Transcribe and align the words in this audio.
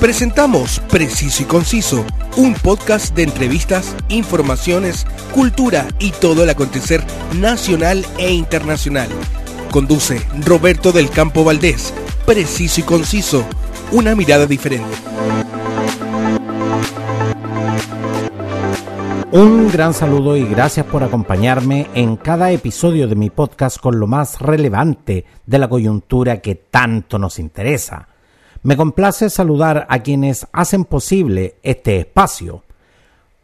Presentamos 0.00 0.80
Preciso 0.90 1.42
y 1.42 1.46
Conciso, 1.46 2.04
un 2.36 2.52
podcast 2.52 3.14
de 3.16 3.22
entrevistas, 3.22 3.96
informaciones, 4.10 5.06
cultura 5.32 5.88
y 5.98 6.10
todo 6.10 6.44
el 6.44 6.50
acontecer 6.50 7.02
nacional 7.34 8.04
e 8.18 8.30
internacional. 8.30 9.08
Conduce 9.70 10.20
Roberto 10.44 10.92
del 10.92 11.08
Campo 11.08 11.44
Valdés. 11.44 11.94
Preciso 12.26 12.82
y 12.82 12.84
Conciso, 12.84 13.42
una 13.90 14.14
mirada 14.14 14.44
diferente. 14.44 14.94
Un 19.32 19.70
gran 19.72 19.94
saludo 19.94 20.36
y 20.36 20.44
gracias 20.44 20.84
por 20.84 21.04
acompañarme 21.04 21.88
en 21.94 22.16
cada 22.16 22.50
episodio 22.50 23.08
de 23.08 23.16
mi 23.16 23.30
podcast 23.30 23.78
con 23.80 23.98
lo 23.98 24.06
más 24.06 24.40
relevante 24.40 25.24
de 25.46 25.58
la 25.58 25.68
coyuntura 25.68 26.42
que 26.42 26.54
tanto 26.54 27.18
nos 27.18 27.38
interesa. 27.38 28.08
Me 28.62 28.76
complace 28.76 29.30
saludar 29.30 29.86
a 29.88 30.00
quienes 30.00 30.46
hacen 30.52 30.84
posible 30.84 31.56
este 31.62 31.98
espacio. 31.98 32.62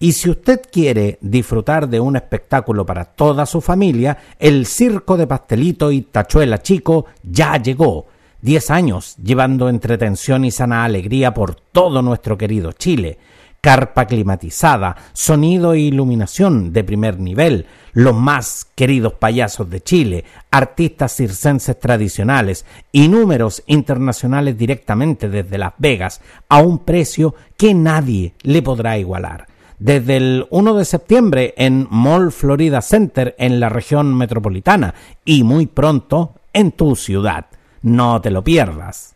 Y 0.00 0.12
si 0.12 0.30
usted 0.30 0.62
quiere 0.70 1.18
disfrutar 1.20 1.88
de 1.88 2.00
un 2.00 2.16
espectáculo 2.16 2.86
para 2.86 3.04
toda 3.04 3.44
su 3.46 3.60
familia, 3.60 4.16
el 4.38 4.64
Circo 4.64 5.16
de 5.16 5.26
Pastelito 5.26 5.90
y 5.90 6.02
Tachuela 6.02 6.62
Chico 6.62 7.06
ya 7.22 7.56
llegó 7.56 8.06
10 8.42 8.70
años 8.70 9.16
llevando 9.16 9.68
entretención 9.68 10.44
y 10.44 10.50
sana 10.50 10.84
alegría 10.84 11.34
por 11.34 11.56
todo 11.56 12.02
nuestro 12.02 12.38
querido 12.38 12.72
Chile. 12.72 13.18
Carpa 13.60 14.06
climatizada, 14.06 14.94
sonido 15.12 15.72
e 15.72 15.80
iluminación 15.80 16.72
de 16.72 16.84
primer 16.84 17.18
nivel, 17.18 17.66
los 17.92 18.14
más 18.14 18.68
queridos 18.76 19.14
payasos 19.14 19.68
de 19.68 19.80
Chile, 19.80 20.24
artistas 20.52 21.16
circenses 21.16 21.76
tradicionales 21.80 22.64
y 22.92 23.08
números 23.08 23.64
internacionales 23.66 24.56
directamente 24.56 25.28
desde 25.28 25.58
Las 25.58 25.72
Vegas 25.78 26.20
a 26.48 26.58
un 26.58 26.78
precio 26.78 27.34
que 27.56 27.74
nadie 27.74 28.34
le 28.42 28.62
podrá 28.62 28.96
igualar 28.96 29.48
desde 29.80 30.16
el 30.16 30.46
1 30.50 30.74
de 30.74 30.84
septiembre 30.84 31.54
en 31.56 31.86
Mall 31.90 32.32
Florida 32.32 32.82
Center 32.82 33.34
en 33.38 33.60
la 33.60 33.68
región 33.68 34.14
metropolitana 34.16 34.94
y 35.24 35.44
muy 35.44 35.66
pronto 35.66 36.34
en 36.52 36.72
tu 36.72 36.96
ciudad. 36.96 37.46
No 37.82 38.20
te 38.20 38.30
lo 38.30 38.42
pierdas. 38.42 39.14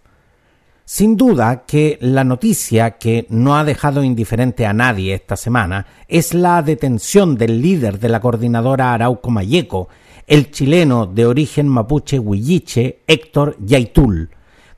Sin 0.85 1.17
duda 1.17 1.65
que 1.65 1.97
la 2.01 2.25
noticia 2.25 2.99
que 2.99 3.27
no 3.31 3.57
ha 3.57 3.65
dejado 3.65 4.05
indiferente 4.05 4.67
a 4.67 4.73
nadie 4.73 5.15
esta 5.15 5.37
semana 5.37 5.87
es 6.09 6.35
la 6.35 6.61
detención 6.61 7.37
del 7.37 7.63
líder 7.63 7.99
de 7.99 8.09
la 8.09 8.21
coordinadora 8.21 8.93
Arauco 8.93 9.31
Mayeco, 9.31 9.89
el 10.27 10.51
chileno 10.51 11.07
de 11.07 11.25
origen 11.25 11.69
mapuche 11.69 12.19
huilliche 12.19 13.01
Héctor 13.07 13.57
Yaitul, 13.65 14.31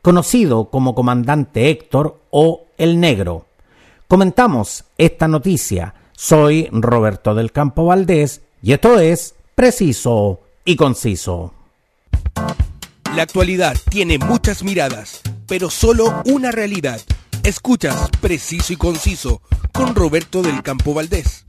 conocido 0.03 0.71
como 0.71 0.95
comandante 0.95 1.71
Héctor 1.71 2.21
o 2.31 2.67
el 2.79 3.01
Negro. 3.01 3.47
Comentamos 4.07 4.85
esta 4.99 5.27
noticia. 5.27 5.95
Soy 6.13 6.69
Roberto 6.71 7.35
del 7.35 7.51
Campo 7.51 7.87
Valdés 7.87 8.43
y 8.63 8.73
esto 8.73 9.01
es 9.01 9.35
Preciso 9.55 10.43
y 10.65 10.77
Conciso. 10.77 11.53
La 13.17 13.23
actualidad 13.23 13.77
tiene 13.91 14.19
muchas 14.19 14.65
miradas, 14.65 15.21
pero 15.47 15.71
solo 15.71 16.21
una 16.25 16.51
realidad. 16.51 17.01
Escuchas 17.45 18.11
Preciso 18.21 18.73
y 18.73 18.77
Conciso 18.77 19.41
con 19.73 19.95
Roberto 19.95 20.43
del 20.43 20.65
Campo 20.65 20.95
Valdés. 20.95 21.45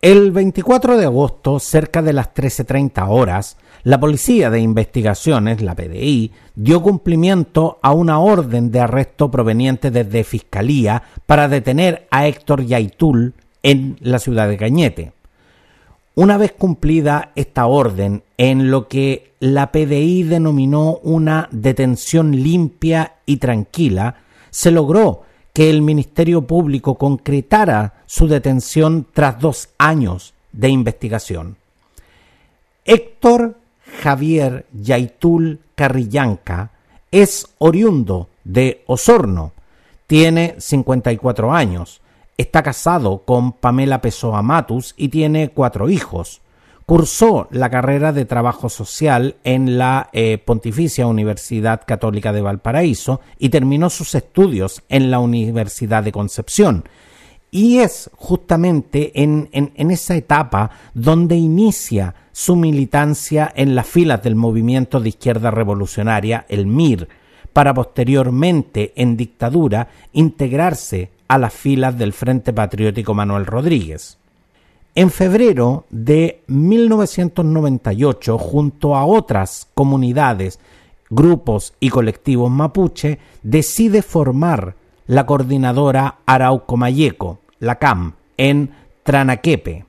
El 0.00 0.32
24 0.32 0.96
de 0.96 1.04
agosto, 1.04 1.60
cerca 1.60 2.02
de 2.02 2.12
las 2.12 2.34
13.30 2.34 3.06
horas, 3.08 3.56
la 3.84 4.00
Policía 4.00 4.50
de 4.50 4.58
Investigaciones, 4.58 5.62
la 5.62 5.76
PDI, 5.76 6.32
dio 6.56 6.82
cumplimiento 6.82 7.78
a 7.80 7.92
una 7.92 8.18
orden 8.18 8.72
de 8.72 8.80
arresto 8.80 9.30
proveniente 9.30 9.92
desde 9.92 10.24
Fiscalía 10.24 11.04
para 11.24 11.46
detener 11.46 12.08
a 12.10 12.26
Héctor 12.26 12.66
Yaitul 12.66 13.34
en 13.62 13.96
la 14.00 14.18
ciudad 14.18 14.48
de 14.48 14.56
Cañete. 14.56 15.12
Una 16.16 16.36
vez 16.36 16.52
cumplida 16.52 17.32
esta 17.34 17.66
orden, 17.66 18.22
en 18.38 18.70
lo 18.70 18.86
que 18.86 19.32
la 19.40 19.72
PDI 19.72 20.22
denominó 20.22 20.98
una 21.02 21.48
detención 21.50 22.30
limpia 22.30 23.16
y 23.26 23.38
tranquila, 23.38 24.16
se 24.50 24.70
logró 24.70 25.22
que 25.52 25.70
el 25.70 25.82
Ministerio 25.82 26.42
Público 26.42 26.94
concretara 26.96 27.94
su 28.06 28.28
detención 28.28 29.06
tras 29.12 29.40
dos 29.40 29.70
años 29.76 30.34
de 30.52 30.68
investigación. 30.68 31.56
Héctor 32.84 33.56
Javier 34.02 34.66
Yaitul 34.72 35.58
Carrillanca 35.74 36.70
es 37.10 37.48
oriundo 37.58 38.28
de 38.44 38.84
Osorno, 38.86 39.52
tiene 40.06 40.54
54 40.58 41.52
años, 41.52 42.00
Está 42.36 42.64
casado 42.64 43.22
con 43.24 43.52
Pamela 43.52 44.00
Pessoa 44.00 44.42
Matus 44.42 44.94
y 44.96 45.08
tiene 45.08 45.50
cuatro 45.50 45.88
hijos. 45.88 46.40
Cursó 46.84 47.48
la 47.50 47.70
carrera 47.70 48.12
de 48.12 48.24
Trabajo 48.24 48.68
Social 48.68 49.36
en 49.44 49.78
la 49.78 50.10
eh, 50.12 50.38
Pontificia 50.38 51.06
Universidad 51.06 51.82
Católica 51.86 52.32
de 52.32 52.42
Valparaíso 52.42 53.20
y 53.38 53.50
terminó 53.50 53.88
sus 53.88 54.14
estudios 54.14 54.82
en 54.88 55.10
la 55.10 55.20
Universidad 55.20 56.02
de 56.02 56.12
Concepción. 56.12 56.84
Y 57.52 57.78
es 57.78 58.10
justamente 58.16 59.12
en, 59.22 59.48
en 59.52 59.90
esa 59.92 60.16
etapa 60.16 60.70
donde 60.92 61.36
inicia 61.36 62.16
su 62.32 62.56
militancia 62.56 63.50
en 63.54 63.76
las 63.76 63.86
filas 63.86 64.24
del 64.24 64.34
movimiento 64.34 64.98
de 64.98 65.10
izquierda 65.10 65.52
revolucionaria, 65.52 66.46
el 66.48 66.66
MIR, 66.66 67.08
para 67.52 67.72
posteriormente, 67.72 68.92
en 68.96 69.16
dictadura, 69.16 69.86
integrarse 70.12 71.13
a 71.28 71.38
las 71.38 71.52
filas 71.52 71.96
del 71.98 72.12
Frente 72.12 72.52
Patriótico 72.52 73.14
Manuel 73.14 73.46
Rodríguez. 73.46 74.18
En 74.94 75.10
febrero 75.10 75.86
de 75.90 76.42
1998, 76.46 78.38
junto 78.38 78.94
a 78.94 79.04
otras 79.04 79.66
comunidades, 79.74 80.60
grupos 81.10 81.74
y 81.80 81.88
colectivos 81.88 82.50
mapuche, 82.50 83.18
decide 83.42 84.02
formar 84.02 84.76
la 85.06 85.26
coordinadora 85.26 86.18
Arauco 86.26 86.76
Mayeco, 86.76 87.40
la 87.58 87.76
CAM, 87.76 88.14
en 88.36 88.70
Tranaquepe. 89.02 89.84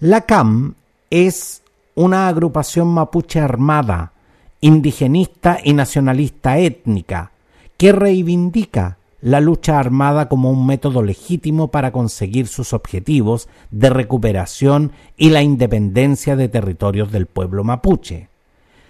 La 0.00 0.22
CAM 0.22 0.74
es 1.10 1.62
una 1.94 2.28
agrupación 2.28 2.88
mapuche 2.88 3.40
armada, 3.40 4.12
indigenista 4.60 5.58
y 5.62 5.74
nacionalista 5.74 6.58
étnica, 6.58 7.30
que 7.76 7.92
reivindica 7.92 8.96
la 9.24 9.40
lucha 9.40 9.78
armada 9.78 10.28
como 10.28 10.50
un 10.50 10.66
método 10.66 11.02
legítimo 11.02 11.68
para 11.68 11.92
conseguir 11.92 12.46
sus 12.46 12.74
objetivos 12.74 13.48
de 13.70 13.88
recuperación 13.88 14.92
y 15.16 15.30
la 15.30 15.40
independencia 15.40 16.36
de 16.36 16.50
territorios 16.50 17.10
del 17.10 17.24
pueblo 17.24 17.64
mapuche. 17.64 18.28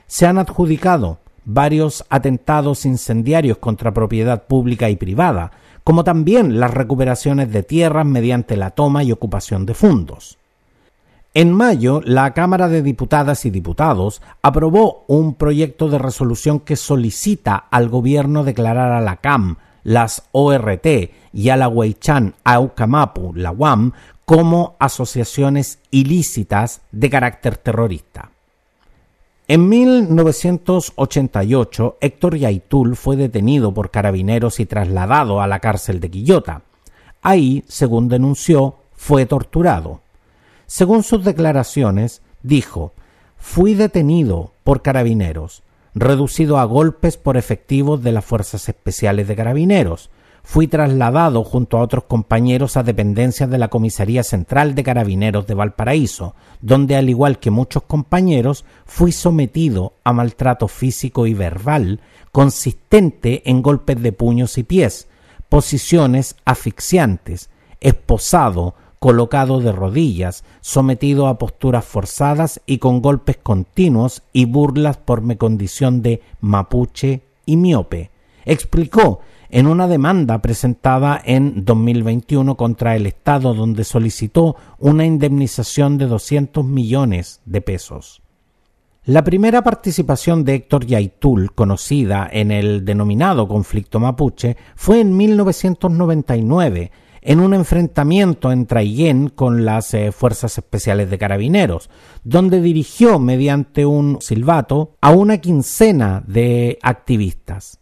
Se 0.08 0.26
han 0.26 0.38
adjudicado 0.38 1.18
varios 1.44 2.04
atentados 2.08 2.84
incendiarios 2.84 3.58
contra 3.58 3.94
propiedad 3.94 4.48
pública 4.48 4.90
y 4.90 4.96
privada, 4.96 5.52
como 5.84 6.02
también 6.02 6.58
las 6.58 6.74
recuperaciones 6.74 7.52
de 7.52 7.62
tierras 7.62 8.04
mediante 8.04 8.56
la 8.56 8.70
toma 8.70 9.04
y 9.04 9.12
ocupación 9.12 9.66
de 9.66 9.74
fondos. 9.74 10.38
En 11.32 11.52
mayo, 11.52 12.00
la 12.04 12.34
Cámara 12.34 12.66
de 12.66 12.82
Diputadas 12.82 13.44
y 13.44 13.50
Diputados 13.50 14.20
aprobó 14.42 15.04
un 15.06 15.34
proyecto 15.34 15.88
de 15.88 15.98
resolución 15.98 16.58
que 16.58 16.74
solicita 16.74 17.54
al 17.54 17.88
gobierno 17.88 18.42
declarar 18.42 18.90
a 18.90 19.00
la 19.00 19.18
CAM 19.18 19.58
las 19.84 20.24
ORT 20.32 20.86
y 21.32 21.50
a 21.50 21.56
la 21.56 21.68
Huaychan 21.68 22.34
Aucamapu, 22.42 23.32
la 23.34 23.52
UAM, 23.52 23.92
como 24.24 24.74
asociaciones 24.78 25.78
ilícitas 25.90 26.80
de 26.90 27.10
carácter 27.10 27.58
terrorista. 27.58 28.30
En 29.46 29.68
1988, 29.68 31.98
Héctor 32.00 32.36
Yaitul 32.36 32.96
fue 32.96 33.16
detenido 33.16 33.74
por 33.74 33.90
carabineros 33.90 34.58
y 34.58 34.64
trasladado 34.64 35.42
a 35.42 35.46
la 35.46 35.60
cárcel 35.60 36.00
de 36.00 36.10
Quillota. 36.10 36.62
Ahí, 37.20 37.62
según 37.68 38.08
denunció, 38.08 38.76
fue 38.94 39.26
torturado. 39.26 40.00
Según 40.66 41.02
sus 41.02 41.22
declaraciones, 41.24 42.22
dijo, 42.42 42.94
fui 43.36 43.74
detenido 43.74 44.52
por 44.64 44.80
carabineros, 44.80 45.62
reducido 45.94 46.58
a 46.58 46.64
golpes 46.64 47.16
por 47.16 47.36
efectivos 47.36 48.02
de 48.02 48.12
las 48.12 48.24
Fuerzas 48.24 48.68
Especiales 48.68 49.28
de 49.28 49.36
Carabineros, 49.36 50.10
fui 50.42 50.66
trasladado 50.68 51.42
junto 51.42 51.78
a 51.78 51.80
otros 51.80 52.04
compañeros 52.04 52.76
a 52.76 52.82
dependencias 52.82 53.48
de 53.48 53.56
la 53.56 53.68
Comisaría 53.68 54.22
Central 54.22 54.74
de 54.74 54.82
Carabineros 54.82 55.46
de 55.46 55.54
Valparaíso, 55.54 56.34
donde 56.60 56.96
al 56.96 57.08
igual 57.08 57.38
que 57.38 57.50
muchos 57.50 57.84
compañeros 57.84 58.64
fui 58.84 59.10
sometido 59.10 59.94
a 60.04 60.12
maltrato 60.12 60.68
físico 60.68 61.26
y 61.26 61.32
verbal 61.32 62.00
consistente 62.30 63.48
en 63.48 63.62
golpes 63.62 64.02
de 64.02 64.12
puños 64.12 64.58
y 64.58 64.64
pies, 64.64 65.08
posiciones 65.48 66.36
asfixiantes, 66.44 67.48
esposado, 67.80 68.74
colocado 69.04 69.60
de 69.60 69.70
rodillas, 69.70 70.44
sometido 70.62 71.26
a 71.26 71.36
posturas 71.36 71.84
forzadas 71.84 72.62
y 72.64 72.78
con 72.78 73.02
golpes 73.02 73.36
continuos 73.36 74.22
y 74.32 74.46
burlas 74.46 74.96
por 74.96 75.20
mi 75.20 75.36
condición 75.36 76.00
de 76.00 76.22
mapuche 76.40 77.20
y 77.44 77.58
miope. 77.58 78.12
Explicó 78.46 79.20
en 79.50 79.66
una 79.66 79.88
demanda 79.88 80.40
presentada 80.40 81.20
en 81.22 81.66
2021 81.66 82.56
contra 82.56 82.96
el 82.96 83.04
Estado 83.04 83.52
donde 83.52 83.84
solicitó 83.84 84.56
una 84.78 85.04
indemnización 85.04 85.98
de 85.98 86.06
200 86.06 86.64
millones 86.64 87.42
de 87.44 87.60
pesos. 87.60 88.22
La 89.04 89.22
primera 89.22 89.60
participación 89.60 90.44
de 90.44 90.54
Héctor 90.54 90.86
Yaitul, 90.86 91.52
conocida 91.52 92.26
en 92.32 92.50
el 92.50 92.86
denominado 92.86 93.46
conflicto 93.46 94.00
mapuche, 94.00 94.56
fue 94.76 95.00
en 95.00 95.14
1999, 95.14 96.90
en 97.24 97.40
un 97.40 97.54
enfrentamiento 97.54 98.52
entre 98.52 98.80
Ayen 98.80 99.30
con 99.30 99.64
las 99.64 99.94
eh, 99.94 100.12
Fuerzas 100.12 100.58
Especiales 100.58 101.10
de 101.10 101.18
Carabineros, 101.18 101.88
donde 102.22 102.60
dirigió 102.60 103.18
mediante 103.18 103.86
un 103.86 104.18
silbato 104.20 104.96
a 105.00 105.10
una 105.10 105.38
quincena 105.38 106.22
de 106.26 106.78
activistas. 106.82 107.80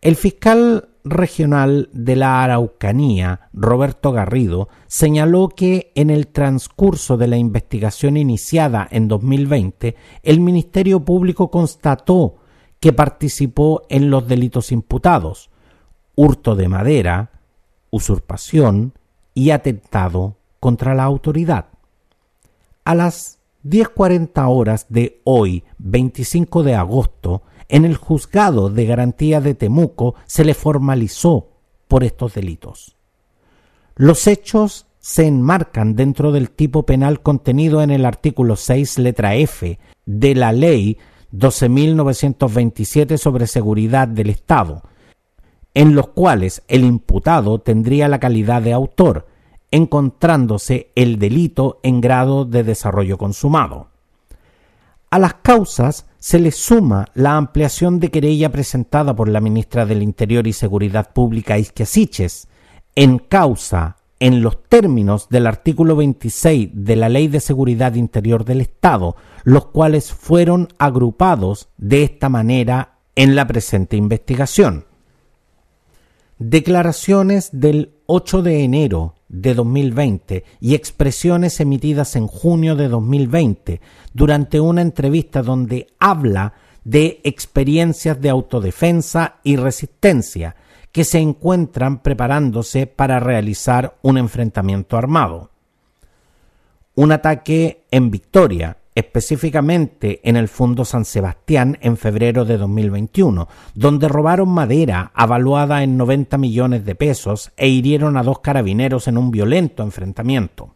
El 0.00 0.16
fiscal 0.16 0.88
regional 1.04 1.88
de 1.92 2.16
la 2.16 2.42
Araucanía, 2.42 3.48
Roberto 3.52 4.10
Garrido, 4.10 4.68
señaló 4.88 5.50
que 5.50 5.92
en 5.94 6.10
el 6.10 6.26
transcurso 6.26 7.16
de 7.16 7.28
la 7.28 7.36
investigación 7.36 8.16
iniciada 8.16 8.88
en 8.90 9.06
2020, 9.06 9.94
el 10.22 10.40
Ministerio 10.40 11.04
Público 11.04 11.50
constató 11.50 12.36
que 12.80 12.92
participó 12.92 13.82
en 13.88 14.10
los 14.10 14.26
delitos 14.26 14.72
imputados, 14.72 15.50
hurto 16.16 16.56
de 16.56 16.68
madera, 16.68 17.33
usurpación 17.94 18.92
y 19.34 19.50
atentado 19.50 20.36
contra 20.58 20.94
la 20.94 21.04
autoridad. 21.04 21.66
A 22.84 22.94
las 22.94 23.38
10.40 23.64 24.46
horas 24.48 24.86
de 24.88 25.20
hoy, 25.24 25.64
25 25.78 26.64
de 26.64 26.74
agosto, 26.74 27.42
en 27.68 27.84
el 27.84 27.96
juzgado 27.96 28.68
de 28.68 28.84
garantía 28.84 29.40
de 29.40 29.54
Temuco 29.54 30.16
se 30.26 30.44
le 30.44 30.54
formalizó 30.54 31.48
por 31.88 32.04
estos 32.04 32.34
delitos. 32.34 32.96
Los 33.96 34.26
hechos 34.26 34.86
se 34.98 35.26
enmarcan 35.26 35.94
dentro 35.94 36.32
del 36.32 36.50
tipo 36.50 36.84
penal 36.84 37.20
contenido 37.20 37.82
en 37.82 37.90
el 37.90 38.04
artículo 38.04 38.56
6, 38.56 38.98
letra 38.98 39.36
F, 39.36 39.78
de 40.04 40.34
la 40.34 40.52
Ley 40.52 40.98
12.927 41.32 43.18
sobre 43.18 43.46
seguridad 43.46 44.08
del 44.08 44.30
Estado, 44.30 44.82
en 45.74 45.94
los 45.94 46.08
cuales 46.08 46.62
el 46.68 46.84
imputado 46.84 47.58
tendría 47.58 48.08
la 48.08 48.20
calidad 48.20 48.62
de 48.62 48.72
autor, 48.72 49.26
encontrándose 49.70 50.92
el 50.94 51.18
delito 51.18 51.80
en 51.82 52.00
grado 52.00 52.44
de 52.44 52.62
desarrollo 52.62 53.18
consumado. 53.18 53.88
A 55.10 55.18
las 55.18 55.34
causas 55.34 56.06
se 56.18 56.38
le 56.38 56.52
suma 56.52 57.06
la 57.14 57.36
ampliación 57.36 58.00
de 58.00 58.10
querella 58.10 58.50
presentada 58.50 59.14
por 59.14 59.28
la 59.28 59.40
ministra 59.40 59.84
del 59.84 60.02
Interior 60.02 60.46
y 60.46 60.52
Seguridad 60.52 61.12
Pública 61.12 61.58
Isquia 61.58 61.86
en 62.96 63.18
causa 63.18 63.96
en 64.20 64.42
los 64.42 64.62
términos 64.64 65.28
del 65.28 65.46
artículo 65.46 65.96
26 65.96 66.70
de 66.72 66.96
la 66.96 67.08
Ley 67.08 67.28
de 67.28 67.40
Seguridad 67.40 67.94
Interior 67.94 68.44
del 68.44 68.60
Estado, 68.60 69.16
los 69.42 69.66
cuales 69.66 70.12
fueron 70.12 70.68
agrupados 70.78 71.68
de 71.76 72.04
esta 72.04 72.28
manera 72.28 72.98
en 73.16 73.34
la 73.34 73.46
presente 73.46 73.96
investigación. 73.96 74.86
Declaraciones 76.38 77.50
del 77.52 77.94
8 78.06 78.42
de 78.42 78.64
enero 78.64 79.14
de 79.28 79.54
2020 79.54 80.44
y 80.60 80.74
expresiones 80.74 81.60
emitidas 81.60 82.16
en 82.16 82.26
junio 82.26 82.74
de 82.74 82.88
2020 82.88 83.80
durante 84.12 84.60
una 84.60 84.82
entrevista 84.82 85.42
donde 85.42 85.86
habla 85.98 86.54
de 86.82 87.20
experiencias 87.24 88.20
de 88.20 88.30
autodefensa 88.30 89.36
y 89.42 89.56
resistencia 89.56 90.56
que 90.90 91.04
se 91.04 91.18
encuentran 91.18 92.02
preparándose 92.02 92.86
para 92.86 93.20
realizar 93.20 93.96
un 94.02 94.18
enfrentamiento 94.18 94.96
armado. 94.96 95.50
Un 96.94 97.10
ataque 97.10 97.84
en 97.90 98.10
Victoria, 98.10 98.76
específicamente 98.94 100.20
en 100.22 100.36
el 100.36 100.48
Fondo 100.48 100.84
San 100.84 101.04
Sebastián 101.04 101.78
en 101.80 101.96
febrero 101.96 102.44
de 102.44 102.58
2021, 102.58 103.48
donde 103.74 104.08
robaron 104.08 104.48
madera 104.48 105.10
avaluada 105.14 105.82
en 105.82 105.96
90 105.96 106.38
millones 106.38 106.84
de 106.84 106.94
pesos 106.94 107.52
e 107.56 107.68
hirieron 107.68 108.16
a 108.16 108.22
dos 108.22 108.38
carabineros 108.38 109.08
en 109.08 109.18
un 109.18 109.30
violento 109.30 109.82
enfrentamiento. 109.82 110.74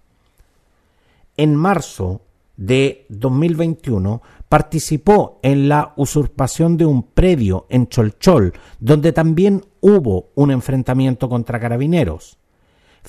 En 1.37 1.55
marzo 1.55 2.23
de 2.57 3.07
2021 3.09 4.21
participó 4.49 5.39
en 5.43 5.69
la 5.69 5.93
usurpación 5.97 6.77
de 6.77 6.87
un 6.87 7.05
predio 7.05 7.67
en 7.69 7.87
Cholchol, 7.87 8.53
donde 8.81 9.13
también 9.13 9.65
hubo 9.81 10.31
un 10.35 10.51
enfrentamiento 10.51 11.29
contra 11.29 11.61
carabineros. 11.61 12.39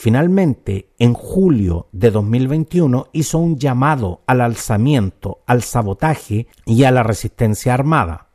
Finalmente, 0.01 0.93
en 0.97 1.13
julio 1.13 1.89
de 1.91 2.09
2021 2.09 3.07
hizo 3.11 3.37
un 3.37 3.57
llamado 3.57 4.21
al 4.27 4.39
alzamiento, 4.39 5.41
al 5.45 5.61
sabotaje 5.61 6.47
y 6.65 6.85
a 6.85 6.91
la 6.91 7.03
resistencia 7.03 7.73
armada. 7.73 8.29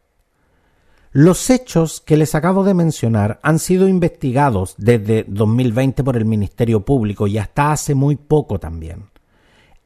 Los 1.11 1.49
hechos 1.49 2.03
que 2.03 2.19
les 2.19 2.35
acabo 2.35 2.65
de 2.65 2.75
mencionar 2.75 3.41
han 3.43 3.59
sido 3.59 3.89
investigados 3.89 4.75
desde 4.77 5.25
2020 5.27 6.05
por 6.05 6.19
el 6.19 6.27
Ministerio 6.27 6.85
Público 6.85 7.27
y 7.27 7.39
hasta 7.39 7.73
hace 7.73 7.95
muy 7.95 8.17
poco 8.17 8.61
también. 8.61 9.07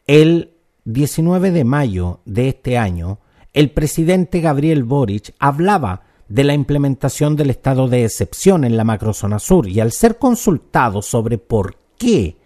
El 0.05 0.55
19 0.85 1.53
de 1.53 1.63
mayo 1.63 2.23
de 2.25 2.49
este 2.49 2.77
año, 2.77 3.21
el 3.53 3.71
presidente 3.71 4.41
Gabriel 4.41 4.83
Boric 4.83 5.33
hablaba 5.39 6.08
de 6.29 6.45
la 6.45 6.55
implementación 6.55 7.37
del 7.37 7.51
estado 7.51 7.89
de 7.89 8.05
excepción 8.05 8.65
en 8.65 8.77
la 8.77 8.85
macrozona 8.85 9.39
sur. 9.39 9.67
Y 9.69 9.81
al 9.81 9.93
ser 9.93 10.19
consultado 10.19 11.03
sobre 11.03 11.39
por 11.39 11.77
qué 11.99 12.37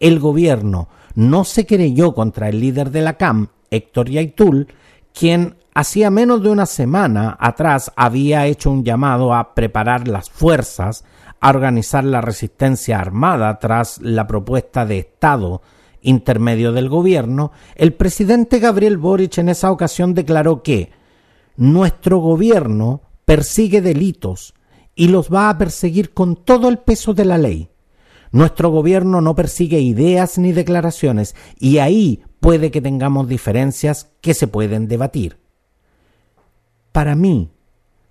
el 0.00 0.18
gobierno 0.20 0.88
no 1.14 1.44
se 1.44 1.66
querelló 1.66 2.14
contra 2.14 2.48
el 2.48 2.60
líder 2.60 2.90
de 2.90 3.02
la 3.02 3.16
CAM, 3.16 3.48
Héctor 3.70 4.10
Yaitul, 4.10 4.68
quien 5.12 5.56
hacía 5.74 6.10
menos 6.10 6.42
de 6.42 6.50
una 6.50 6.66
semana 6.66 7.36
atrás 7.40 7.92
había 7.96 8.46
hecho 8.46 8.70
un 8.70 8.84
llamado 8.84 9.34
a 9.34 9.54
preparar 9.54 10.08
las 10.08 10.30
fuerzas, 10.30 11.04
a 11.40 11.50
organizar 11.50 12.04
la 12.04 12.20
resistencia 12.20 12.98
armada 12.98 13.58
tras 13.58 14.00
la 14.00 14.26
propuesta 14.26 14.84
de 14.86 14.98
Estado 14.98 15.62
intermedio 16.02 16.72
del 16.72 16.88
gobierno, 16.88 17.52
el 17.74 17.94
presidente 17.94 18.58
Gabriel 18.58 18.98
Boric 18.98 19.38
en 19.38 19.48
esa 19.48 19.70
ocasión 19.70 20.14
declaró 20.14 20.62
que 20.62 20.90
nuestro 21.56 22.18
gobierno 22.18 23.00
persigue 23.32 23.80
delitos 23.80 24.52
y 24.94 25.08
los 25.08 25.32
va 25.32 25.48
a 25.48 25.56
perseguir 25.56 26.12
con 26.12 26.36
todo 26.36 26.68
el 26.68 26.76
peso 26.76 27.14
de 27.14 27.24
la 27.24 27.38
ley. 27.38 27.70
Nuestro 28.30 28.68
gobierno 28.68 29.22
no 29.22 29.34
persigue 29.34 29.80
ideas 29.80 30.36
ni 30.36 30.52
declaraciones 30.52 31.34
y 31.58 31.78
ahí 31.78 32.24
puede 32.40 32.70
que 32.70 32.82
tengamos 32.82 33.26
diferencias 33.28 34.10
que 34.20 34.34
se 34.34 34.48
pueden 34.48 34.86
debatir. 34.86 35.38
Para 36.92 37.14
mí, 37.14 37.48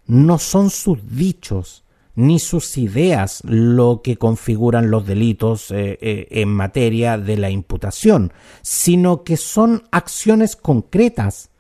no 0.08 0.40
son 0.40 0.72
sus 0.72 0.98
dichos 1.16 1.84
ni 2.16 2.40
sus 2.40 2.80
ideas 2.80 3.44
lo 3.44 4.02
que 4.04 4.18
configuran 4.18 4.90
los 4.90 5.06
delitos 5.06 5.70
eh, 5.70 6.00
eh, 6.02 6.30
en 6.32 6.50
materia 6.50 7.20
de 7.20 7.38
la 7.38 7.52
imputación, 7.52 8.34
sino 8.64 9.24
que 9.24 9.38
son 9.38 9.84
acciones 9.92 10.56
concretas 10.56 11.51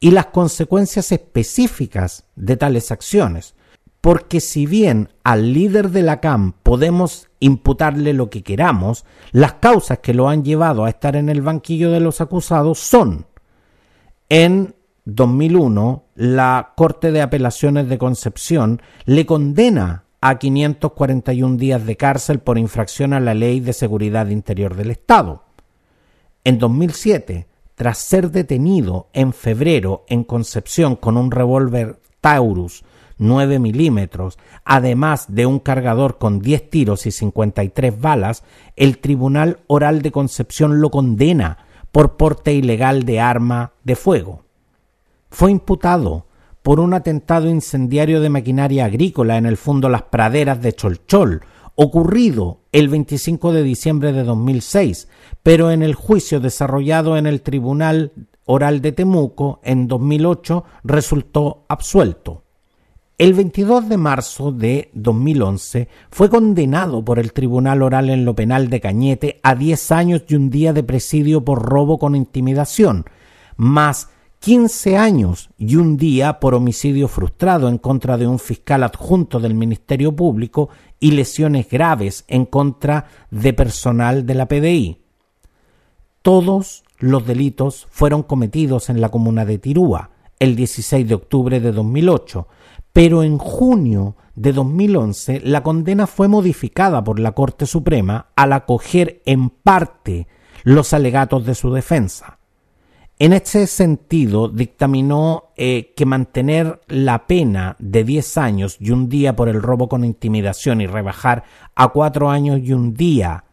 y 0.00 0.10
las 0.10 0.26
consecuencias 0.26 1.12
específicas 1.12 2.24
de 2.34 2.56
tales 2.56 2.90
acciones. 2.90 3.54
Porque 4.00 4.40
si 4.40 4.64
bien 4.64 5.10
al 5.24 5.52
líder 5.52 5.90
de 5.90 6.02
la 6.02 6.20
CAM 6.20 6.54
podemos 6.62 7.28
imputarle 7.38 8.14
lo 8.14 8.30
que 8.30 8.42
queramos, 8.42 9.04
las 9.30 9.54
causas 9.54 9.98
que 9.98 10.14
lo 10.14 10.30
han 10.30 10.42
llevado 10.42 10.84
a 10.84 10.88
estar 10.88 11.16
en 11.16 11.28
el 11.28 11.42
banquillo 11.42 11.90
de 11.90 12.00
los 12.00 12.22
acusados 12.22 12.78
son 12.78 13.26
en 14.30 14.74
2001 15.04 16.04
la 16.14 16.72
Corte 16.76 17.10
de 17.10 17.20
Apelaciones 17.20 17.88
de 17.88 17.98
Concepción 17.98 18.80
le 19.04 19.26
condena 19.26 20.04
a 20.20 20.38
541 20.38 21.56
días 21.56 21.84
de 21.84 21.96
cárcel 21.96 22.38
por 22.38 22.58
infracción 22.58 23.12
a 23.12 23.20
la 23.20 23.34
Ley 23.34 23.60
de 23.60 23.72
Seguridad 23.72 24.28
Interior 24.28 24.76
del 24.76 24.90
Estado. 24.90 25.44
En 26.44 26.58
2007, 26.58 27.48
tras 27.80 27.96
ser 27.96 28.30
detenido 28.30 29.08
en 29.14 29.32
febrero 29.32 30.04
en 30.06 30.22
Concepción 30.22 30.96
con 30.96 31.16
un 31.16 31.30
revólver 31.30 31.98
Taurus 32.20 32.84
9 33.16 33.58
milímetros, 33.58 34.38
además 34.66 35.34
de 35.34 35.46
un 35.46 35.60
cargador 35.60 36.18
con 36.18 36.40
10 36.40 36.68
tiros 36.68 37.06
y 37.06 37.10
53 37.10 37.98
balas, 37.98 38.44
el 38.76 38.98
Tribunal 38.98 39.60
Oral 39.66 40.02
de 40.02 40.12
Concepción 40.12 40.82
lo 40.82 40.90
condena 40.90 41.56
por 41.90 42.18
porte 42.18 42.52
ilegal 42.52 43.04
de 43.04 43.18
arma 43.18 43.72
de 43.82 43.96
fuego. 43.96 44.42
Fue 45.30 45.50
imputado 45.50 46.26
por 46.60 46.80
un 46.80 46.92
atentado 46.92 47.48
incendiario 47.48 48.20
de 48.20 48.28
maquinaria 48.28 48.84
agrícola 48.84 49.38
en 49.38 49.46
el 49.46 49.56
fondo 49.56 49.88
Las 49.88 50.02
Praderas 50.02 50.60
de 50.60 50.74
Cholchol, 50.74 51.40
ocurrido 51.82 52.60
el 52.72 52.90
25 52.90 53.54
de 53.54 53.62
diciembre 53.62 54.12
de 54.12 54.22
2006, 54.22 55.08
pero 55.42 55.70
en 55.70 55.82
el 55.82 55.94
juicio 55.94 56.38
desarrollado 56.38 57.16
en 57.16 57.26
el 57.26 57.40
Tribunal 57.40 58.12
Oral 58.44 58.82
de 58.82 58.92
Temuco 58.92 59.60
en 59.64 59.88
2008 59.88 60.62
resultó 60.84 61.64
absuelto. 61.68 62.44
El 63.16 63.32
22 63.32 63.88
de 63.88 63.96
marzo 63.96 64.52
de 64.52 64.90
2011 64.92 65.88
fue 66.10 66.28
condenado 66.28 67.02
por 67.02 67.18
el 67.18 67.32
Tribunal 67.32 67.80
Oral 67.80 68.10
en 68.10 68.26
lo 68.26 68.34
Penal 68.34 68.68
de 68.68 68.80
Cañete 68.82 69.40
a 69.42 69.54
10 69.54 69.92
años 69.92 70.24
y 70.28 70.34
un 70.34 70.50
día 70.50 70.74
de 70.74 70.82
presidio 70.82 71.46
por 71.46 71.62
robo 71.62 71.98
con 71.98 72.14
intimidación, 72.14 73.06
más 73.56 74.10
15 74.40 74.96
años 74.96 75.50
y 75.58 75.76
un 75.76 75.98
día 75.98 76.40
por 76.40 76.54
homicidio 76.54 77.08
frustrado 77.08 77.68
en 77.68 77.76
contra 77.76 78.16
de 78.16 78.26
un 78.26 78.38
fiscal 78.38 78.82
adjunto 78.82 79.38
del 79.38 79.52
Ministerio 79.52 80.16
Público 80.16 80.70
y 80.98 81.10
lesiones 81.10 81.68
graves 81.68 82.24
en 82.26 82.46
contra 82.46 83.04
de 83.30 83.52
personal 83.52 84.24
de 84.24 84.34
la 84.34 84.48
PDI. 84.48 85.02
Todos 86.22 86.84
los 86.98 87.26
delitos 87.26 87.86
fueron 87.90 88.22
cometidos 88.22 88.88
en 88.88 89.02
la 89.02 89.10
comuna 89.10 89.44
de 89.44 89.58
Tirúa 89.58 90.08
el 90.38 90.56
16 90.56 91.06
de 91.06 91.14
octubre 91.14 91.60
de 91.60 91.72
2008, 91.72 92.48
pero 92.94 93.22
en 93.22 93.36
junio 93.36 94.16
de 94.34 94.54
2011 94.54 95.42
la 95.44 95.62
condena 95.62 96.06
fue 96.06 96.28
modificada 96.28 97.04
por 97.04 97.20
la 97.20 97.32
Corte 97.32 97.66
Suprema 97.66 98.28
al 98.36 98.54
acoger 98.54 99.20
en 99.26 99.50
parte 99.50 100.28
los 100.64 100.94
alegatos 100.94 101.44
de 101.44 101.54
su 101.54 101.70
defensa. 101.74 102.39
En 103.22 103.34
este 103.34 103.66
sentido, 103.66 104.48
dictaminó 104.48 105.50
eh, 105.54 105.92
que 105.94 106.06
mantener 106.06 106.80
la 106.88 107.26
pena 107.26 107.76
de 107.78 108.02
10 108.02 108.38
años 108.38 108.78
y 108.80 108.92
un 108.92 109.10
día 109.10 109.36
por 109.36 109.50
el 109.50 109.60
robo 109.60 109.90
con 109.90 110.06
intimidación 110.06 110.80
y 110.80 110.86
rebajar 110.86 111.44
a 111.74 111.88
cuatro 111.88 112.30
años 112.30 112.60
y 112.62 112.72
un 112.72 112.94
día 112.94 113.44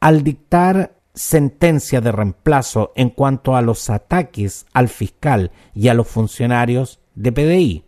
al 0.00 0.24
dictar 0.24 0.96
sentencia 1.12 2.00
de 2.00 2.10
reemplazo 2.10 2.92
en 2.96 3.10
cuanto 3.10 3.54
a 3.54 3.60
los 3.60 3.90
ataques 3.90 4.64
al 4.72 4.88
fiscal 4.88 5.50
y 5.74 5.88
a 5.88 5.94
los 5.94 6.08
funcionarios 6.08 7.00
de 7.14 7.32
PDI. 7.32 7.84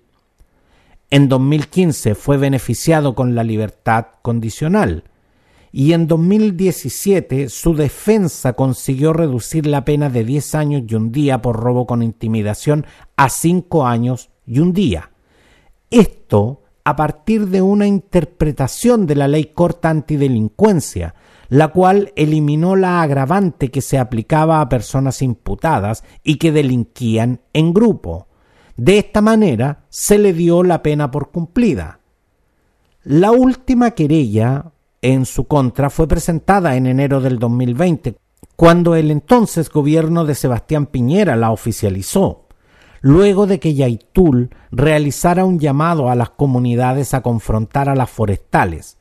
En 1.08 1.30
2015 1.30 2.14
fue 2.14 2.36
beneficiado 2.36 3.14
con 3.14 3.34
la 3.34 3.44
libertad 3.44 4.08
condicional 4.20 5.04
y 5.72 5.94
en 5.94 6.06
2017 6.06 7.48
su 7.48 7.74
defensa 7.74 8.52
consiguió 8.52 9.14
reducir 9.14 9.66
la 9.66 9.86
pena 9.86 10.10
de 10.10 10.22
10 10.22 10.54
años 10.54 10.82
y 10.86 10.94
un 10.94 11.10
día 11.10 11.40
por 11.40 11.56
robo 11.56 11.86
con 11.86 12.02
intimidación 12.02 12.84
a 13.16 13.30
5 13.30 13.86
años 13.86 14.30
y 14.46 14.58
un 14.58 14.74
día. 14.74 15.10
Esto 15.90 16.62
a 16.84 16.94
partir 16.96 17.48
de 17.48 17.62
una 17.62 17.86
interpretación 17.86 19.06
de 19.06 19.14
la 19.14 19.28
ley 19.28 19.52
corta 19.54 19.88
antidelincuencia, 19.88 21.14
la 21.48 21.68
cual 21.68 22.12
eliminó 22.16 22.76
la 22.76 23.02
agravante 23.02 23.70
que 23.70 23.80
se 23.80 23.98
aplicaba 23.98 24.60
a 24.60 24.68
personas 24.68 25.22
imputadas 25.22 26.02
y 26.22 26.36
que 26.36 26.52
delinquían 26.52 27.40
en 27.52 27.72
grupo. 27.72 28.26
De 28.76 28.98
esta 28.98 29.20
manera 29.20 29.84
se 29.88 30.18
le 30.18 30.32
dio 30.32 30.62
la 30.62 30.82
pena 30.82 31.10
por 31.10 31.30
cumplida. 31.30 32.00
La 33.04 33.32
última 33.32 33.92
querella 33.92 34.71
en 35.02 35.26
su 35.26 35.44
contra 35.44 35.90
fue 35.90 36.06
presentada 36.06 36.76
en 36.76 36.86
enero 36.86 37.20
del 37.20 37.38
2020, 37.38 38.16
cuando 38.56 38.94
el 38.94 39.10
entonces 39.10 39.68
gobierno 39.68 40.24
de 40.24 40.36
Sebastián 40.36 40.86
Piñera 40.86 41.36
la 41.36 41.50
oficializó, 41.50 42.46
luego 43.00 43.48
de 43.48 43.58
que 43.58 43.74
Yaitul 43.74 44.50
realizara 44.70 45.44
un 45.44 45.58
llamado 45.58 46.08
a 46.08 46.14
las 46.14 46.30
comunidades 46.30 47.12
a 47.14 47.22
confrontar 47.22 47.88
a 47.88 47.96
las 47.96 48.08
forestales. 48.08 48.96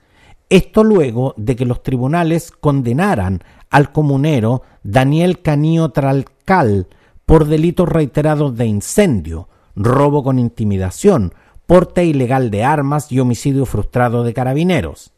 Esto 0.49 0.83
luego 0.83 1.33
de 1.37 1.55
que 1.55 1.65
los 1.65 1.83
tribunales 1.83 2.51
condenaran 2.51 3.41
al 3.69 3.91
comunero 3.91 4.63
Daniel 4.83 5.41
Canío 5.41 5.89
Tralcal 5.89 6.87
por 7.25 7.45
delitos 7.45 7.87
reiterados 7.87 8.57
de 8.57 8.65
incendio, 8.65 9.47
robo 9.75 10.23
con 10.23 10.39
intimidación, 10.39 11.33
porte 11.67 12.03
ilegal 12.03 12.51
de 12.51 12.63
armas 12.65 13.11
y 13.11 13.19
homicidio 13.19 13.65
frustrado 13.65 14.23
de 14.23 14.33
carabineros. 14.33 15.13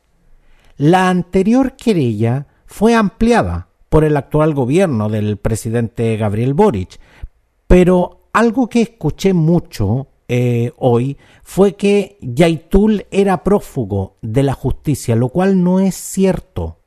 La 0.77 1.09
anterior 1.09 1.75
querella 1.75 2.47
fue 2.65 2.95
ampliada 2.95 3.67
por 3.89 4.03
el 4.03 4.17
actual 4.17 4.55
gobierno 4.55 5.07
del 5.07 5.37
presidente 5.37 6.17
Gabriel 6.17 6.55
Boric, 6.55 6.99
pero 7.67 8.29
algo 8.33 8.67
que 8.67 8.81
escuché 8.81 9.33
mucho 9.33 10.07
eh, 10.27 10.71
hoy 10.77 11.17
fue 11.43 11.75
que 11.75 12.17
Yaitul 12.21 13.05
era 13.11 13.43
prófugo 13.43 14.17
de 14.21 14.41
la 14.41 14.53
justicia, 14.53 15.15
lo 15.15 15.29
cual 15.29 15.63
no 15.63 15.79
es 15.79 15.93
cierto. 15.93 16.79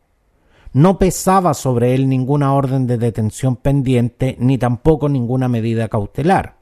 No 0.72 0.98
pesaba 0.98 1.54
sobre 1.54 1.94
él 1.94 2.08
ninguna 2.08 2.52
orden 2.54 2.86
de 2.86 2.98
detención 2.98 3.56
pendiente 3.56 4.36
ni 4.40 4.58
tampoco 4.58 5.08
ninguna 5.08 5.48
medida 5.48 5.88
cautelar. 5.88 6.56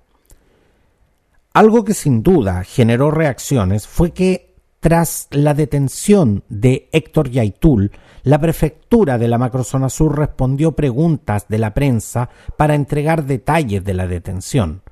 Algo 1.55 1.85
que 1.85 1.95
sin 1.95 2.23
duda 2.23 2.65
generó 2.65 3.11
reacciones 3.11 3.87
fue 3.87 4.11
que 4.11 4.54
tras 4.85 5.29
la 5.31 5.55
detención 5.55 6.45
de 6.51 6.91
Héctor 6.93 7.31
Yaitul, 7.31 7.91
la 8.23 8.39
prefectura 8.39 9.17
de 9.17 9.29
la 9.29 9.39
macrozona 9.39 9.89
sur 9.89 10.15
respondió 10.15 10.73
preguntas 10.73 11.47
de 11.49 11.57
la 11.57 11.73
prensa 11.73 12.29
para 12.59 12.75
entregar 12.75 13.25
detalles 13.25 13.83
de 13.83 13.95
la 13.95 14.07
detención. 14.07 14.83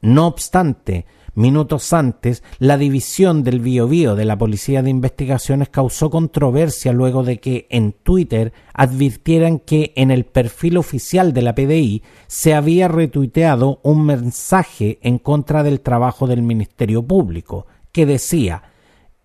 No 0.00 0.26
obstante, 0.26 1.06
Minutos 1.36 1.92
antes, 1.92 2.42
la 2.58 2.76
división 2.76 3.44
del 3.44 3.60
Biobío 3.60 4.16
de 4.16 4.24
la 4.24 4.36
Policía 4.36 4.82
de 4.82 4.90
Investigaciones 4.90 5.68
causó 5.68 6.10
controversia 6.10 6.92
luego 6.92 7.22
de 7.22 7.38
que 7.38 7.68
en 7.70 7.92
Twitter 7.92 8.52
advirtieran 8.74 9.60
que 9.60 9.92
en 9.94 10.10
el 10.10 10.24
perfil 10.24 10.76
oficial 10.76 11.32
de 11.32 11.42
la 11.42 11.54
PDI 11.54 12.02
se 12.26 12.52
había 12.52 12.88
retuiteado 12.88 13.78
un 13.84 14.04
mensaje 14.06 14.98
en 15.02 15.18
contra 15.18 15.62
del 15.62 15.82
trabajo 15.82 16.26
del 16.26 16.42
Ministerio 16.42 17.04
Público 17.04 17.68
que 17.92 18.06
decía 18.06 18.64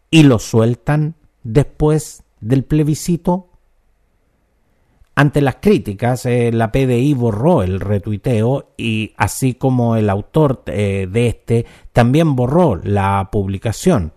¿y 0.09 0.23
lo 0.23 0.39
sueltan 0.39 1.15
después 1.43 2.23
del 2.41 2.63
plebiscito? 2.63 3.49
Ante 5.17 5.41
las 5.41 5.55
críticas, 5.61 6.25
eh, 6.25 6.51
la 6.51 6.73
PDI 6.73 7.13
borró 7.13 7.63
el 7.63 7.79
retuiteo 7.79 8.73
y 8.75 9.13
así 9.15 9.53
como 9.53 9.95
el 9.95 10.09
autor 10.09 10.63
eh, 10.65 11.07
de 11.09 11.27
este 11.27 11.65
también 11.93 12.35
borró 12.35 12.75
la 12.75 13.29
publicación. 13.31 14.11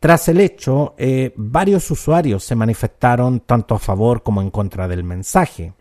Tras 0.00 0.28
el 0.28 0.40
hecho, 0.40 0.94
eh, 0.96 1.32
varios 1.36 1.90
usuarios 1.90 2.42
se 2.42 2.56
manifestaron 2.56 3.40
tanto 3.40 3.74
a 3.74 3.78
favor 3.78 4.22
como 4.22 4.40
en 4.40 4.50
contra 4.50 4.88
del 4.88 5.04
mensaje. 5.04 5.74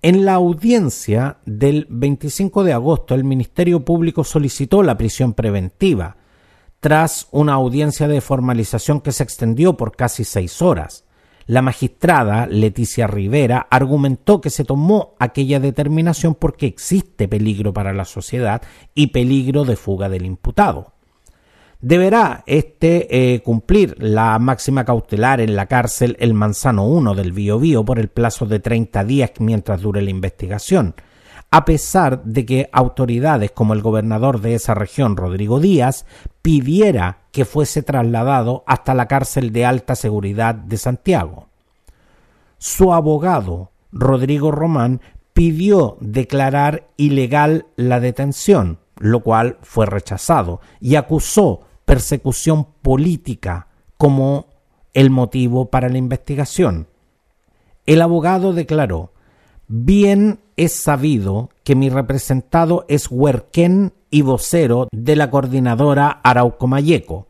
En 0.00 0.24
la 0.24 0.34
audiencia 0.34 1.38
del 1.44 1.86
25 1.90 2.64
de 2.64 2.72
agosto, 2.72 3.14
el 3.14 3.24
Ministerio 3.24 3.84
Público 3.84 4.24
solicitó 4.24 4.82
la 4.82 4.96
prisión 4.96 5.34
preventiva, 5.34 6.16
tras 6.80 7.28
una 7.30 7.54
audiencia 7.54 8.08
de 8.08 8.20
formalización 8.20 9.00
que 9.00 9.12
se 9.12 9.22
extendió 9.22 9.76
por 9.76 9.94
casi 9.94 10.24
seis 10.24 10.62
horas. 10.62 11.04
La 11.46 11.62
magistrada 11.62 12.46
Leticia 12.46 13.06
Rivera 13.06 13.66
argumentó 13.70 14.40
que 14.40 14.50
se 14.50 14.64
tomó 14.64 15.14
aquella 15.18 15.60
determinación 15.60 16.34
porque 16.34 16.66
existe 16.66 17.28
peligro 17.28 17.72
para 17.72 17.92
la 17.92 18.04
sociedad 18.04 18.62
y 18.94 19.08
peligro 19.08 19.64
de 19.64 19.76
fuga 19.76 20.08
del 20.08 20.24
imputado. 20.24 20.92
Deberá 21.80 22.44
este 22.46 23.34
eh, 23.34 23.40
cumplir 23.40 23.96
la 23.98 24.38
máxima 24.38 24.84
cautelar 24.84 25.40
en 25.40 25.56
la 25.56 25.66
cárcel 25.66 26.16
El 26.20 26.34
Manzano 26.34 26.86
1 26.86 27.14
del 27.14 27.32
Biobío 27.32 27.84
por 27.84 27.98
el 27.98 28.08
plazo 28.08 28.44
de 28.46 28.60
30 28.60 29.02
días 29.04 29.32
mientras 29.38 29.80
dure 29.80 30.02
la 30.02 30.10
investigación, 30.10 30.94
a 31.50 31.64
pesar 31.64 32.22
de 32.22 32.46
que 32.46 32.68
autoridades 32.72 33.50
como 33.50 33.74
el 33.74 33.82
gobernador 33.82 34.40
de 34.40 34.54
esa 34.54 34.74
región, 34.74 35.16
Rodrigo 35.16 35.58
Díaz, 35.58 36.06
pidiera 36.42 37.18
que 37.32 37.44
fuese 37.44 37.82
trasladado 37.82 38.62
hasta 38.66 38.94
la 38.94 39.06
cárcel 39.06 39.52
de 39.52 39.64
alta 39.64 39.96
seguridad 39.96 40.54
de 40.54 40.76
Santiago. 40.76 41.48
Su 42.58 42.92
abogado, 42.92 43.70
Rodrigo 43.90 44.52
Román, 44.52 45.00
pidió 45.32 45.96
declarar 46.00 46.88
ilegal 46.96 47.66
la 47.76 47.98
detención, 47.98 48.78
lo 48.98 49.20
cual 49.20 49.58
fue 49.62 49.86
rechazado, 49.86 50.60
y 50.80 50.94
acusó 50.94 51.62
persecución 51.84 52.66
política 52.82 53.66
como 53.96 54.46
el 54.94 55.10
motivo 55.10 55.70
para 55.70 55.88
la 55.88 55.98
investigación. 55.98 56.86
El 57.86 58.02
abogado 58.02 58.52
declaró, 58.52 59.12
bien 59.72 60.40
es 60.56 60.74
sabido 60.74 61.50
que 61.62 61.76
mi 61.76 61.90
representado 61.90 62.84
es 62.88 63.06
huerquén 63.08 63.92
y 64.10 64.22
vocero 64.22 64.88
de 64.90 65.14
la 65.14 65.30
coordinadora 65.30 66.20
Arauco 66.24 66.66
Mayeco, 66.66 67.28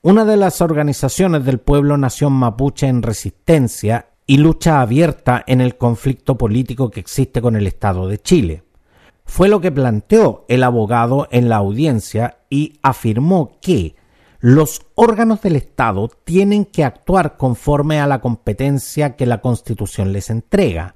una 0.00 0.24
de 0.24 0.38
las 0.38 0.62
organizaciones 0.62 1.44
del 1.44 1.58
pueblo 1.58 1.98
nación 1.98 2.32
mapuche 2.32 2.86
en 2.86 3.02
resistencia 3.02 4.06
y 4.26 4.38
lucha 4.38 4.80
abierta 4.80 5.44
en 5.46 5.60
el 5.60 5.76
conflicto 5.76 6.38
político 6.38 6.90
que 6.90 7.00
existe 7.00 7.42
con 7.42 7.54
el 7.54 7.66
Estado 7.66 8.08
de 8.08 8.16
Chile. 8.16 8.62
Fue 9.26 9.50
lo 9.50 9.60
que 9.60 9.70
planteó 9.70 10.46
el 10.48 10.62
abogado 10.62 11.28
en 11.30 11.50
la 11.50 11.56
audiencia 11.56 12.38
y 12.48 12.78
afirmó 12.82 13.58
que 13.60 13.94
los 14.40 14.86
órganos 14.94 15.42
del 15.42 15.56
Estado 15.56 16.08
tienen 16.24 16.64
que 16.64 16.82
actuar 16.82 17.36
conforme 17.36 18.00
a 18.00 18.06
la 18.06 18.22
competencia 18.22 19.16
que 19.16 19.26
la 19.26 19.42
Constitución 19.42 20.14
les 20.14 20.30
entrega. 20.30 20.94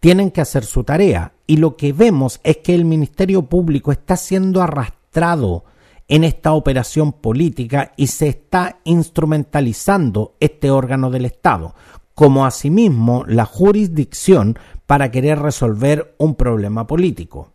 Tienen 0.00 0.30
que 0.30 0.40
hacer 0.40 0.64
su 0.64 0.84
tarea. 0.84 1.32
Y 1.46 1.56
lo 1.56 1.76
que 1.76 1.92
vemos 1.92 2.40
es 2.44 2.58
que 2.58 2.74
el 2.74 2.84
Ministerio 2.84 3.42
Público 3.42 3.90
está 3.90 4.16
siendo 4.16 4.62
arrastrado 4.62 5.64
en 6.08 6.24
esta 6.24 6.52
operación 6.52 7.12
política 7.12 7.92
y 7.96 8.06
se 8.06 8.28
está 8.28 8.78
instrumentalizando 8.84 10.36
este 10.40 10.70
órgano 10.70 11.10
del 11.10 11.26
Estado, 11.26 11.74
como 12.14 12.46
asimismo 12.46 13.24
la 13.26 13.44
jurisdicción 13.44 14.58
para 14.86 15.10
querer 15.10 15.38
resolver 15.38 16.14
un 16.18 16.34
problema 16.34 16.86
político. 16.86 17.52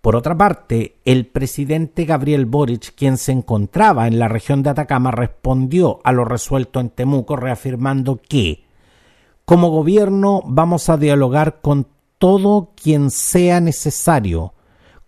Por 0.00 0.16
otra 0.16 0.36
parte, 0.36 0.96
el 1.04 1.26
presidente 1.26 2.06
Gabriel 2.06 2.46
Boric, 2.46 2.94
quien 2.94 3.18
se 3.18 3.32
encontraba 3.32 4.08
en 4.08 4.18
la 4.18 4.28
región 4.28 4.62
de 4.62 4.70
Atacama, 4.70 5.10
respondió 5.10 6.00
a 6.04 6.12
lo 6.12 6.24
resuelto 6.24 6.80
en 6.80 6.88
Temuco 6.88 7.36
reafirmando 7.36 8.16
que 8.16 8.64
como 9.50 9.70
gobierno 9.70 10.44
vamos 10.46 10.88
a 10.90 10.96
dialogar 10.96 11.60
con 11.60 11.88
todo 12.18 12.70
quien 12.80 13.10
sea 13.10 13.60
necesario, 13.60 14.54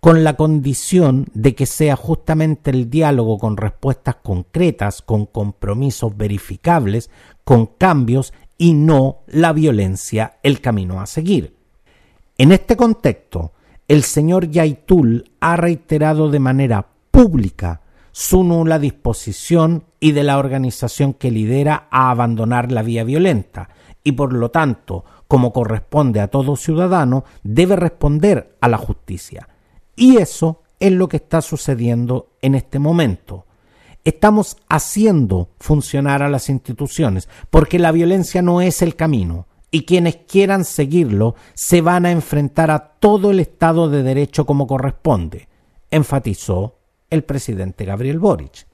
con 0.00 0.24
la 0.24 0.34
condición 0.34 1.26
de 1.32 1.54
que 1.54 1.64
sea 1.64 1.94
justamente 1.94 2.72
el 2.72 2.90
diálogo 2.90 3.38
con 3.38 3.56
respuestas 3.56 4.16
concretas, 4.16 5.00
con 5.00 5.26
compromisos 5.26 6.16
verificables, 6.16 7.08
con 7.44 7.66
cambios 7.66 8.32
y 8.58 8.72
no 8.72 9.18
la 9.28 9.52
violencia 9.52 10.38
el 10.42 10.60
camino 10.60 11.00
a 11.00 11.06
seguir. 11.06 11.54
En 12.36 12.50
este 12.50 12.76
contexto, 12.76 13.52
el 13.86 14.02
señor 14.02 14.50
Yaitul 14.50 15.30
ha 15.38 15.54
reiterado 15.54 16.28
de 16.32 16.40
manera 16.40 16.88
pública 17.12 17.82
su 18.10 18.42
nula 18.42 18.80
disposición 18.80 19.84
y 20.00 20.10
de 20.10 20.24
la 20.24 20.38
organización 20.38 21.14
que 21.14 21.30
lidera 21.30 21.86
a 21.92 22.10
abandonar 22.10 22.72
la 22.72 22.82
vía 22.82 23.04
violenta 23.04 23.68
y 24.04 24.12
por 24.12 24.32
lo 24.32 24.50
tanto, 24.50 25.04
como 25.28 25.52
corresponde 25.52 26.20
a 26.20 26.28
todo 26.28 26.56
ciudadano, 26.56 27.24
debe 27.42 27.76
responder 27.76 28.56
a 28.60 28.68
la 28.68 28.78
justicia. 28.78 29.48
Y 29.96 30.16
eso 30.16 30.62
es 30.80 30.92
lo 30.92 31.08
que 31.08 31.18
está 31.18 31.40
sucediendo 31.40 32.30
en 32.42 32.54
este 32.54 32.78
momento. 32.78 33.46
Estamos 34.04 34.56
haciendo 34.68 35.50
funcionar 35.60 36.22
a 36.22 36.28
las 36.28 36.48
instituciones 36.48 37.28
porque 37.50 37.78
la 37.78 37.92
violencia 37.92 38.42
no 38.42 38.60
es 38.60 38.82
el 38.82 38.96
camino 38.96 39.46
y 39.70 39.84
quienes 39.84 40.16
quieran 40.16 40.64
seguirlo 40.64 41.36
se 41.54 41.80
van 41.80 42.04
a 42.04 42.10
enfrentar 42.10 42.70
a 42.70 42.94
todo 42.98 43.30
el 43.30 43.38
Estado 43.38 43.88
de 43.88 44.02
Derecho 44.02 44.44
como 44.44 44.66
corresponde, 44.66 45.48
enfatizó 45.90 46.78
el 47.10 47.22
presidente 47.24 47.84
Gabriel 47.84 48.18
Boric. 48.18 48.66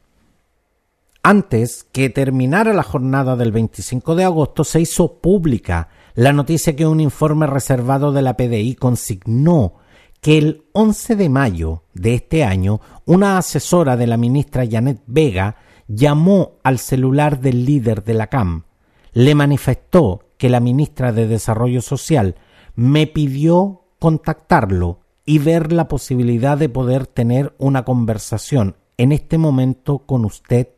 Antes 1.22 1.84
que 1.84 2.10
terminara 2.10 2.72
la 2.72 2.82
jornada 2.82 3.36
del 3.36 3.52
25 3.52 4.14
de 4.14 4.24
agosto 4.24 4.64
se 4.64 4.80
hizo 4.80 5.20
pública 5.20 5.88
la 6.14 6.32
noticia 6.32 6.74
que 6.74 6.86
un 6.86 7.00
informe 7.00 7.46
reservado 7.46 8.12
de 8.12 8.22
la 8.22 8.36
PDI 8.36 8.74
consignó 8.74 9.74
que 10.20 10.38
el 10.38 10.64
11 10.72 11.16
de 11.16 11.28
mayo 11.28 11.84
de 11.94 12.14
este 12.14 12.44
año 12.44 12.80
una 13.04 13.38
asesora 13.38 13.96
de 13.96 14.06
la 14.06 14.16
ministra 14.16 14.64
Janet 14.68 15.00
Vega 15.06 15.56
llamó 15.86 16.58
al 16.62 16.78
celular 16.78 17.40
del 17.40 17.64
líder 17.64 18.04
de 18.04 18.14
la 18.14 18.26
CAM, 18.26 18.64
le 19.12 19.34
manifestó 19.34 20.24
que 20.36 20.48
la 20.48 20.60
ministra 20.60 21.12
de 21.12 21.26
Desarrollo 21.26 21.82
Social 21.82 22.36
me 22.74 23.06
pidió 23.06 23.84
contactarlo 23.98 25.00
y 25.24 25.38
ver 25.38 25.72
la 25.72 25.88
posibilidad 25.88 26.56
de 26.58 26.68
poder 26.68 27.06
tener 27.06 27.54
una 27.58 27.84
conversación 27.84 28.76
en 28.96 29.12
este 29.12 29.38
momento 29.38 30.00
con 30.00 30.24
usted 30.24 30.68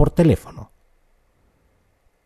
por 0.00 0.12
teléfono. 0.12 0.70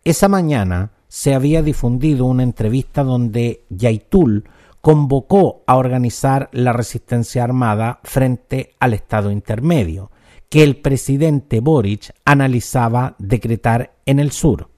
Esa 0.04 0.28
mañana 0.28 0.92
se 1.08 1.34
había 1.34 1.60
difundido 1.60 2.24
una 2.24 2.44
entrevista 2.44 3.02
donde 3.02 3.64
Yaitul 3.68 4.44
convocó 4.80 5.64
a 5.66 5.74
organizar 5.74 6.50
la 6.52 6.72
resistencia 6.72 7.42
armada 7.42 7.98
frente 8.04 8.76
al 8.78 8.94
Estado 8.94 9.32
intermedio, 9.32 10.12
que 10.48 10.62
el 10.62 10.76
presidente 10.76 11.58
Boric 11.58 12.14
analizaba 12.24 13.16
decretar 13.18 13.96
en 14.06 14.20
el 14.20 14.30
sur. 14.30 14.70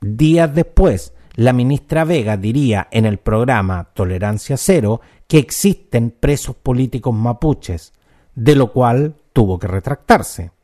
Días 0.00 0.52
después, 0.52 1.12
la 1.36 1.52
ministra 1.52 2.02
Vega 2.02 2.36
diría 2.36 2.88
en 2.90 3.06
el 3.06 3.18
programa 3.18 3.90
Tolerancia 3.94 4.56
Cero 4.56 5.00
que 5.28 5.38
existen 5.38 6.10
presos 6.10 6.56
políticos 6.56 7.14
mapuches, 7.14 7.92
de 8.34 8.56
lo 8.56 8.72
cual 8.72 9.14
tuvo 9.32 9.60
que 9.60 9.68
retractarse. 9.68 10.57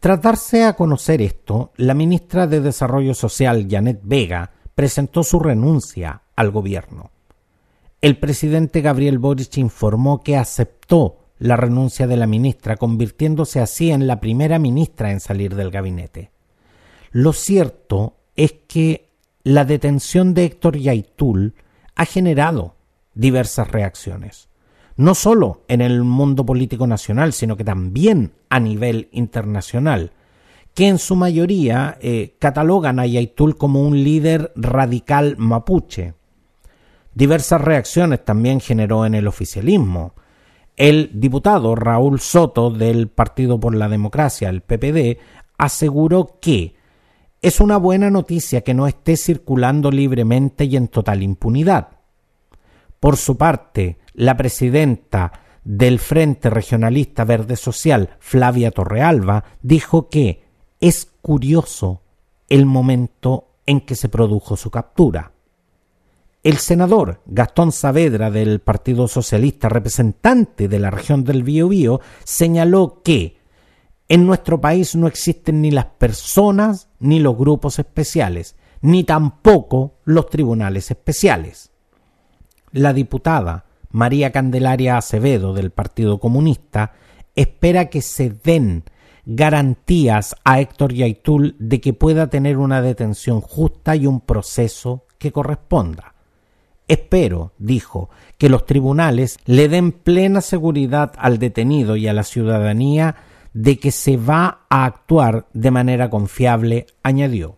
Tras 0.00 0.20
darse 0.20 0.64
a 0.64 0.74
conocer 0.74 1.22
esto, 1.22 1.72
la 1.76 1.94
ministra 1.94 2.46
de 2.46 2.60
Desarrollo 2.60 3.14
Social, 3.14 3.66
Janet 3.68 4.00
Vega, 4.02 4.52
presentó 4.74 5.22
su 5.24 5.40
renuncia 5.40 6.22
al 6.36 6.50
gobierno. 6.50 7.10
El 8.00 8.18
presidente 8.18 8.82
Gabriel 8.82 9.18
Boric 9.18 9.56
informó 9.56 10.22
que 10.22 10.36
aceptó 10.36 11.18
la 11.38 11.56
renuncia 11.56 12.06
de 12.06 12.16
la 12.16 12.26
ministra, 12.26 12.76
convirtiéndose 12.76 13.60
así 13.60 13.90
en 13.90 14.06
la 14.06 14.20
primera 14.20 14.58
ministra 14.58 15.10
en 15.10 15.20
salir 15.20 15.54
del 15.54 15.70
gabinete. 15.70 16.30
Lo 17.10 17.32
cierto 17.32 18.16
es 18.36 18.52
que 18.68 19.08
la 19.42 19.64
detención 19.64 20.34
de 20.34 20.44
Héctor 20.44 20.76
Yaitul 20.76 21.54
ha 21.94 22.04
generado 22.04 22.74
diversas 23.14 23.70
reacciones, 23.70 24.48
no 24.96 25.14
solo 25.14 25.62
en 25.68 25.80
el 25.80 26.02
mundo 26.02 26.44
político 26.46 26.86
nacional, 26.86 27.32
sino 27.32 27.56
que 27.56 27.64
también 27.64 28.32
a 28.48 28.60
nivel 28.60 29.08
internacional, 29.12 30.12
que 30.74 30.88
en 30.88 30.98
su 30.98 31.16
mayoría 31.16 31.98
eh, 32.00 32.34
catalogan 32.38 32.98
a 32.98 33.06
Yaitul 33.06 33.56
como 33.56 33.82
un 33.82 34.02
líder 34.02 34.52
radical 34.56 35.36
mapuche. 35.38 36.14
Diversas 37.14 37.60
reacciones 37.60 38.24
también 38.24 38.60
generó 38.60 39.06
en 39.06 39.14
el 39.14 39.26
oficialismo. 39.26 40.14
El 40.76 41.10
diputado 41.14 41.74
Raúl 41.74 42.20
Soto 42.20 42.70
del 42.70 43.08
Partido 43.08 43.58
por 43.58 43.74
la 43.74 43.88
Democracia, 43.88 44.50
el 44.50 44.60
PPD, 44.60 45.18
aseguró 45.56 46.38
que 46.40 46.74
es 47.40 47.60
una 47.60 47.78
buena 47.78 48.10
noticia 48.10 48.62
que 48.62 48.74
no 48.74 48.86
esté 48.86 49.16
circulando 49.16 49.90
libremente 49.90 50.64
y 50.64 50.76
en 50.76 50.88
total 50.88 51.22
impunidad. 51.22 51.88
Por 53.00 53.16
su 53.16 53.36
parte, 53.38 53.98
la 54.16 54.36
presidenta 54.36 55.32
del 55.62 55.98
Frente 55.98 56.48
Regionalista 56.48 57.24
Verde 57.24 57.54
Social, 57.56 58.16
Flavia 58.18 58.70
Torrealba, 58.70 59.44
dijo 59.62 60.08
que 60.08 60.42
es 60.80 61.12
curioso 61.20 62.02
el 62.48 62.66
momento 62.66 63.56
en 63.66 63.82
que 63.82 63.94
se 63.94 64.08
produjo 64.08 64.56
su 64.56 64.70
captura. 64.70 65.32
El 66.42 66.58
senador 66.58 67.20
Gastón 67.26 67.72
Saavedra 67.72 68.30
del 68.30 68.60
Partido 68.60 69.06
Socialista, 69.06 69.68
representante 69.68 70.68
de 70.68 70.78
la 70.78 70.90
región 70.90 71.24
del 71.24 71.42
Biobío, 71.42 72.00
señaló 72.24 73.02
que 73.02 73.36
en 74.08 74.24
nuestro 74.24 74.60
país 74.60 74.94
no 74.94 75.08
existen 75.08 75.60
ni 75.60 75.72
las 75.72 75.86
personas 75.86 76.88
ni 77.00 77.18
los 77.18 77.36
grupos 77.36 77.78
especiales, 77.80 78.54
ni 78.80 79.04
tampoco 79.04 79.98
los 80.04 80.30
tribunales 80.30 80.90
especiales. 80.90 81.72
La 82.70 82.92
diputada 82.92 83.65
María 83.96 84.30
Candelaria 84.30 84.98
Acevedo 84.98 85.54
del 85.54 85.70
Partido 85.70 86.20
Comunista 86.20 86.92
espera 87.34 87.86
que 87.86 88.02
se 88.02 88.28
den 88.28 88.84
garantías 89.24 90.36
a 90.44 90.60
Héctor 90.60 90.92
Yaitul 90.92 91.56
de 91.58 91.80
que 91.80 91.94
pueda 91.94 92.28
tener 92.28 92.58
una 92.58 92.82
detención 92.82 93.40
justa 93.40 93.96
y 93.96 94.06
un 94.06 94.20
proceso 94.20 95.06
que 95.16 95.32
corresponda. 95.32 96.14
Espero, 96.88 97.54
dijo, 97.56 98.10
que 98.36 98.50
los 98.50 98.66
tribunales 98.66 99.38
le 99.46 99.66
den 99.66 99.92
plena 99.92 100.42
seguridad 100.42 101.14
al 101.16 101.38
detenido 101.38 101.96
y 101.96 102.06
a 102.06 102.12
la 102.12 102.24
ciudadanía 102.24 103.16
de 103.54 103.78
que 103.78 103.92
se 103.92 104.18
va 104.18 104.66
a 104.68 104.84
actuar 104.84 105.46
de 105.54 105.70
manera 105.70 106.10
confiable, 106.10 106.84
añadió. 107.02 107.56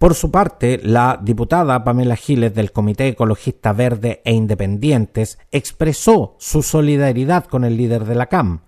Por 0.00 0.14
su 0.14 0.30
parte, 0.30 0.80
la 0.82 1.20
diputada 1.22 1.84
Pamela 1.84 2.16
Giles 2.16 2.54
del 2.54 2.72
Comité 2.72 3.08
Ecologista 3.08 3.74
Verde 3.74 4.22
e 4.24 4.32
Independientes 4.32 5.38
expresó 5.52 6.36
su 6.38 6.62
solidaridad 6.62 7.44
con 7.44 7.66
el 7.66 7.76
líder 7.76 8.06
de 8.06 8.14
la 8.14 8.24
CAM. 8.24 8.60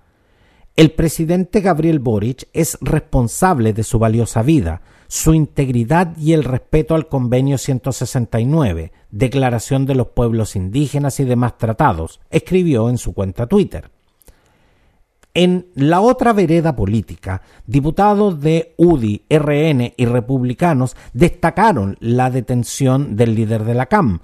El 0.77 0.91
presidente 0.91 1.63
Gabriel 1.63 2.01
Boric 2.01 2.49
es 2.53 2.77
responsable 2.83 3.73
de 3.73 3.83
su 3.83 3.99
valiosa 3.99 4.43
vida, 4.43 4.83
su 5.09 5.33
integridad 5.33 6.15
y 6.19 6.35
el 6.35 6.45
respeto 6.45 6.95
al 6.95 7.09
Convenio 7.09 7.57
169, 7.57 8.93
Declaración 9.11 9.87
de 9.87 9.95
los 9.95 10.09
Pueblos 10.09 10.55
Indígenas 10.55 11.19
y 11.19 11.25
demás 11.25 11.57
tratados, 11.57 12.21
escribió 12.29 12.91
en 12.91 12.99
su 12.99 13.15
cuenta 13.15 13.47
Twitter. 13.47 13.91
En 15.35 15.69
la 15.75 16.03
otra 16.03 16.35
vereda 16.35 16.77
política, 16.77 17.41
diputados 17.67 18.43
de 18.43 18.75
UDI, 18.77 19.25
RN 19.31 19.95
y 19.97 20.05
republicanos 20.05 20.95
destacaron 21.15 21.97
la 22.01 22.31
detención 22.31 23.17
del 23.17 23.35
líder 23.35 23.65
de 23.65 23.73
la 23.73 23.87
CAM. 23.87 24.21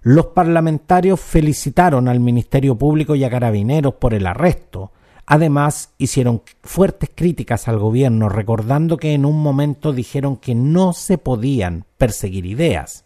Los 0.00 0.28
parlamentarios 0.28 1.20
felicitaron 1.20 2.08
al 2.08 2.20
Ministerio 2.20 2.78
Público 2.78 3.14
y 3.14 3.24
a 3.24 3.30
Carabineros 3.30 3.94
por 3.94 4.14
el 4.14 4.26
arresto. 4.26 4.92
Además, 5.26 5.92
hicieron 5.98 6.40
fuertes 6.62 7.10
críticas 7.14 7.68
al 7.68 7.78
gobierno, 7.78 8.30
recordando 8.30 8.96
que 8.96 9.12
en 9.12 9.26
un 9.26 9.42
momento 9.42 9.92
dijeron 9.92 10.36
que 10.36 10.54
no 10.54 10.94
se 10.94 11.18
podían 11.18 11.84
perseguir 11.98 12.46
ideas. 12.46 13.05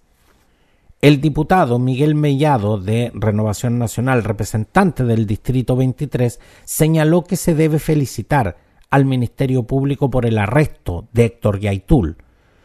El 1.00 1.22
diputado 1.22 1.78
Miguel 1.78 2.14
Mellado 2.14 2.76
de 2.76 3.10
Renovación 3.14 3.78
Nacional, 3.78 4.22
representante 4.22 5.02
del 5.02 5.26
Distrito 5.26 5.74
23, 5.74 6.38
señaló 6.64 7.24
que 7.24 7.36
se 7.36 7.54
debe 7.54 7.78
felicitar 7.78 8.58
al 8.90 9.06
Ministerio 9.06 9.62
Público 9.62 10.10
por 10.10 10.26
el 10.26 10.36
arresto 10.36 11.08
de 11.14 11.24
Héctor 11.24 11.58
Yaitul. 11.58 12.18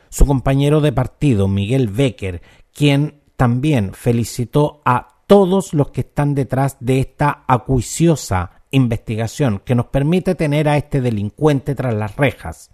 Su 0.09 0.25
compañero 0.25 0.81
de 0.81 0.91
partido, 0.91 1.47
Miguel 1.47 1.87
Becker, 1.87 2.41
quien 2.73 3.21
también 3.37 3.93
felicitó 3.93 4.81
a 4.83 5.21
todos 5.27 5.73
los 5.73 5.91
que 5.91 6.01
están 6.01 6.35
detrás 6.35 6.75
de 6.81 6.99
esta 6.99 7.45
acuiciosa 7.47 8.63
investigación 8.69 9.61
que 9.63 9.75
nos 9.75 9.85
permite 9.85 10.35
tener 10.35 10.67
a 10.67 10.75
este 10.75 10.99
delincuente 10.99 11.73
tras 11.73 11.93
las 11.93 12.17
rejas. 12.17 12.69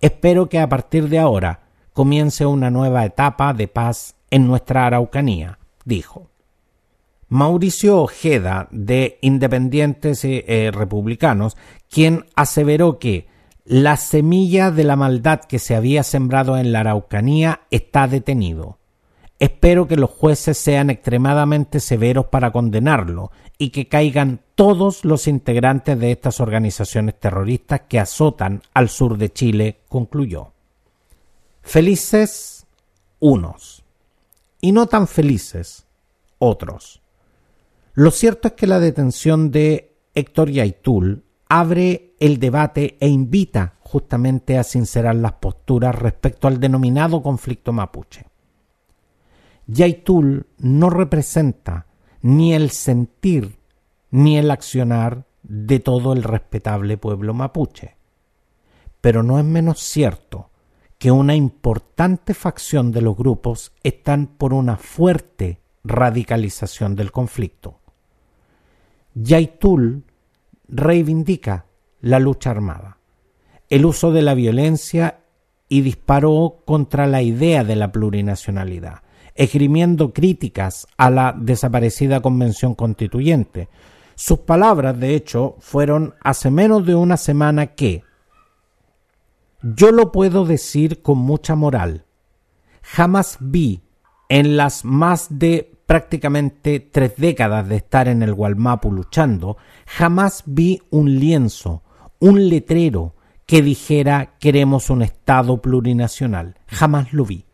Espero 0.00 0.48
que 0.48 0.58
a 0.58 0.70
partir 0.70 1.10
de 1.10 1.18
ahora 1.18 1.60
comience 1.92 2.46
una 2.46 2.70
nueva 2.70 3.04
etapa 3.04 3.52
de 3.52 3.68
paz 3.68 4.14
en 4.30 4.46
nuestra 4.46 4.86
Araucanía, 4.86 5.58
dijo. 5.84 6.30
Mauricio 7.28 8.02
Ojeda, 8.02 8.68
de 8.72 9.18
Independientes 9.20 10.24
y 10.24 10.42
eh, 10.46 10.72
Republicanos, 10.72 11.56
quien 11.88 12.26
aseveró 12.34 12.98
que 12.98 13.28
la 13.64 13.96
semilla 13.96 14.72
de 14.72 14.82
la 14.82 14.96
maldad 14.96 15.40
que 15.40 15.60
se 15.60 15.76
había 15.76 16.02
sembrado 16.02 16.56
en 16.56 16.72
la 16.72 16.80
Araucanía 16.80 17.60
está 17.70 18.08
detenido. 18.08 18.78
Espero 19.38 19.86
que 19.86 19.96
los 19.96 20.10
jueces 20.10 20.58
sean 20.58 20.90
extremadamente 20.90 21.78
severos 21.78 22.26
para 22.26 22.50
condenarlo 22.50 23.30
y 23.58 23.70
que 23.70 23.86
caigan 23.86 24.40
todos 24.54 25.04
los 25.04 25.28
integrantes 25.28 25.98
de 25.98 26.10
estas 26.10 26.40
organizaciones 26.40 27.18
terroristas 27.18 27.82
que 27.88 28.00
azotan 28.00 28.62
al 28.74 28.88
sur 28.88 29.18
de 29.18 29.32
Chile, 29.32 29.78
concluyó. 29.88 30.52
Felices 31.62 32.66
unos 33.20 33.79
y 34.60 34.72
no 34.72 34.86
tan 34.86 35.06
felices 35.06 35.86
otros. 36.38 37.02
Lo 37.94 38.10
cierto 38.10 38.48
es 38.48 38.54
que 38.54 38.66
la 38.66 38.80
detención 38.80 39.50
de 39.50 39.96
Héctor 40.14 40.50
Yaitul 40.50 41.24
abre 41.48 42.14
el 42.20 42.38
debate 42.38 42.96
e 43.00 43.08
invita 43.08 43.74
justamente 43.80 44.56
a 44.58 44.62
sincerar 44.62 45.16
las 45.16 45.32
posturas 45.34 45.94
respecto 45.94 46.46
al 46.46 46.60
denominado 46.60 47.22
conflicto 47.22 47.72
mapuche. 47.72 48.26
Yaitul 49.66 50.46
no 50.58 50.90
representa 50.90 51.86
ni 52.22 52.54
el 52.54 52.70
sentir 52.70 53.58
ni 54.10 54.38
el 54.38 54.50
accionar 54.50 55.26
de 55.42 55.80
todo 55.80 56.12
el 56.12 56.22
respetable 56.22 56.96
pueblo 56.96 57.34
mapuche. 57.34 57.96
Pero 59.00 59.22
no 59.22 59.38
es 59.38 59.44
menos 59.44 59.80
cierto 59.80 60.49
que 61.00 61.10
una 61.10 61.34
importante 61.34 62.34
facción 62.34 62.92
de 62.92 63.00
los 63.00 63.16
grupos 63.16 63.72
están 63.82 64.26
por 64.26 64.52
una 64.52 64.76
fuerte 64.76 65.62
radicalización 65.82 66.94
del 66.94 67.10
conflicto. 67.10 67.80
Yaitul 69.14 70.04
reivindica 70.68 71.64
la 72.02 72.18
lucha 72.18 72.50
armada, 72.50 72.98
el 73.70 73.86
uso 73.86 74.12
de 74.12 74.20
la 74.20 74.34
violencia 74.34 75.20
y 75.70 75.80
disparó 75.80 76.58
contra 76.66 77.06
la 77.06 77.22
idea 77.22 77.64
de 77.64 77.76
la 77.76 77.92
plurinacionalidad, 77.92 79.00
esgrimiendo 79.34 80.12
críticas 80.12 80.86
a 80.98 81.08
la 81.08 81.34
desaparecida 81.34 82.20
Convención 82.20 82.74
Constituyente. 82.74 83.70
Sus 84.16 84.40
palabras, 84.40 85.00
de 85.00 85.14
hecho, 85.14 85.56
fueron 85.60 86.14
hace 86.20 86.50
menos 86.50 86.84
de 86.84 86.94
una 86.94 87.16
semana 87.16 87.68
que 87.68 88.04
yo 89.62 89.92
lo 89.92 90.12
puedo 90.12 90.44
decir 90.44 91.02
con 91.02 91.18
mucha 91.18 91.54
moral. 91.54 92.06
Jamás 92.82 93.38
vi 93.40 93.82
en 94.28 94.56
las 94.56 94.84
más 94.84 95.26
de 95.38 95.76
prácticamente 95.86 96.80
tres 96.80 97.14
décadas 97.16 97.68
de 97.68 97.76
estar 97.76 98.08
en 98.08 98.22
el 98.22 98.34
Gualmapu 98.34 98.92
luchando, 98.92 99.56
jamás 99.86 100.44
vi 100.46 100.80
un 100.90 101.18
lienzo, 101.18 101.82
un 102.20 102.48
letrero 102.48 103.14
que 103.46 103.62
dijera 103.62 104.36
queremos 104.38 104.90
un 104.90 105.02
Estado 105.02 105.60
plurinacional. 105.60 106.56
Jamás 106.68 107.12
lo 107.12 107.24
vi 107.24 107.44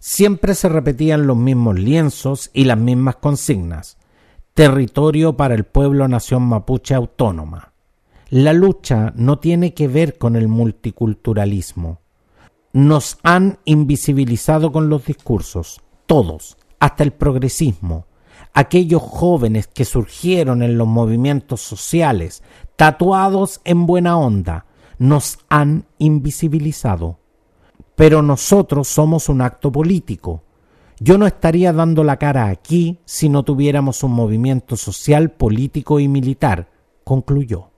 siempre 0.00 0.54
se 0.54 0.68
repetían 0.68 1.26
los 1.26 1.36
mismos 1.36 1.78
lienzos 1.78 2.50
y 2.52 2.64
las 2.64 2.78
mismas 2.78 3.16
consignas. 3.16 3.98
Territorio 4.54 5.36
para 5.36 5.54
el 5.54 5.64
pueblo 5.64 6.08
nación 6.08 6.42
mapuche 6.42 6.94
autónoma. 6.94 7.69
La 8.30 8.52
lucha 8.52 9.12
no 9.16 9.38
tiene 9.38 9.74
que 9.74 9.86
ver 9.86 10.18
con 10.18 10.34
el 10.36 10.48
multiculturalismo. 10.48 12.00
Nos 12.72 13.18
han 13.22 13.58
invisibilizado 13.64 14.72
con 14.72 14.88
los 14.88 15.04
discursos, 15.04 15.80
todos, 16.06 16.56
hasta 16.78 17.04
el 17.04 17.12
progresismo. 17.12 18.06
Aquellos 18.54 19.02
jóvenes 19.02 19.66
que 19.66 19.84
surgieron 19.84 20.62
en 20.62 20.78
los 20.78 20.88
movimientos 20.88 21.60
sociales, 21.60 22.42
tatuados 22.76 23.60
en 23.64 23.86
buena 23.86 24.16
onda, 24.16 24.66
nos 24.98 25.38
han 25.48 25.86
invisibilizado 25.98 27.20
pero 28.00 28.22
nosotros 28.22 28.88
somos 28.88 29.28
un 29.28 29.42
acto 29.42 29.70
político. 29.70 30.42
Yo 31.00 31.18
no 31.18 31.26
estaría 31.26 31.70
dando 31.70 32.02
la 32.02 32.16
cara 32.16 32.46
aquí 32.46 32.98
si 33.04 33.28
no 33.28 33.42
tuviéramos 33.42 34.02
un 34.02 34.12
movimiento 34.12 34.74
social, 34.74 35.32
político 35.32 36.00
y 36.00 36.08
militar, 36.08 36.70
concluyó. 37.04 37.69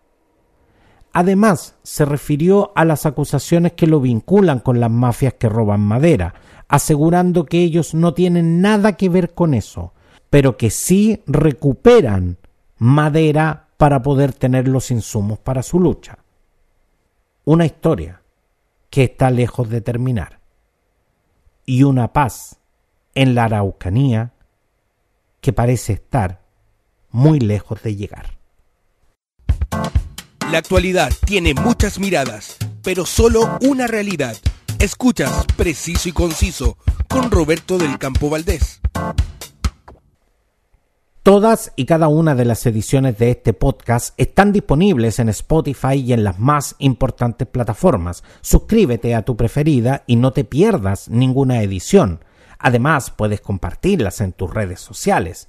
Además, 1.12 1.76
se 1.82 2.04
refirió 2.04 2.72
a 2.74 2.84
las 2.84 3.04
acusaciones 3.04 3.72
que 3.72 3.86
lo 3.86 4.00
vinculan 4.00 4.60
con 4.60 4.80
las 4.80 4.90
mafias 4.90 5.34
que 5.34 5.48
roban 5.48 5.80
madera, 5.80 6.34
asegurando 6.68 7.44
que 7.44 7.62
ellos 7.62 7.94
no 7.94 8.14
tienen 8.14 8.62
nada 8.62 8.96
que 8.96 9.10
ver 9.10 9.34
con 9.34 9.52
eso, 9.52 9.92
pero 10.30 10.56
que 10.56 10.70
sí 10.70 11.22
recuperan 11.26 12.38
madera 12.78 13.68
para 13.76 14.02
poder 14.02 14.32
tener 14.32 14.68
los 14.68 14.90
insumos 14.90 15.38
para 15.38 15.62
su 15.62 15.78
lucha. 15.78 16.18
Una 17.44 17.66
historia 17.66 18.22
que 18.88 19.04
está 19.04 19.30
lejos 19.30 19.68
de 19.68 19.80
terminar, 19.82 20.40
y 21.66 21.82
una 21.82 22.12
paz 22.12 22.58
en 23.14 23.34
la 23.34 23.44
Araucanía 23.44 24.32
que 25.40 25.52
parece 25.52 25.94
estar 25.94 26.40
muy 27.10 27.38
lejos 27.38 27.82
de 27.82 27.96
llegar. 27.96 28.41
La 30.52 30.58
actualidad 30.58 31.10
tiene 31.24 31.54
muchas 31.54 31.98
miradas, 31.98 32.58
pero 32.82 33.06
solo 33.06 33.56
una 33.62 33.86
realidad. 33.86 34.36
Escuchas 34.78 35.46
Preciso 35.56 36.10
y 36.10 36.12
Conciso 36.12 36.76
con 37.08 37.30
Roberto 37.30 37.78
del 37.78 37.96
Campo 37.96 38.28
Valdés. 38.28 38.82
Todas 41.22 41.72
y 41.74 41.86
cada 41.86 42.08
una 42.08 42.34
de 42.34 42.44
las 42.44 42.66
ediciones 42.66 43.16
de 43.16 43.30
este 43.30 43.54
podcast 43.54 44.12
están 44.18 44.52
disponibles 44.52 45.20
en 45.20 45.30
Spotify 45.30 45.94
y 45.94 46.12
en 46.12 46.22
las 46.22 46.38
más 46.38 46.74
importantes 46.80 47.48
plataformas. 47.48 48.22
Suscríbete 48.42 49.14
a 49.14 49.22
tu 49.22 49.38
preferida 49.38 50.04
y 50.06 50.16
no 50.16 50.34
te 50.34 50.44
pierdas 50.44 51.08
ninguna 51.08 51.62
edición. 51.62 52.22
Además, 52.58 53.10
puedes 53.10 53.40
compartirlas 53.40 54.20
en 54.20 54.34
tus 54.34 54.52
redes 54.52 54.80
sociales. 54.80 55.48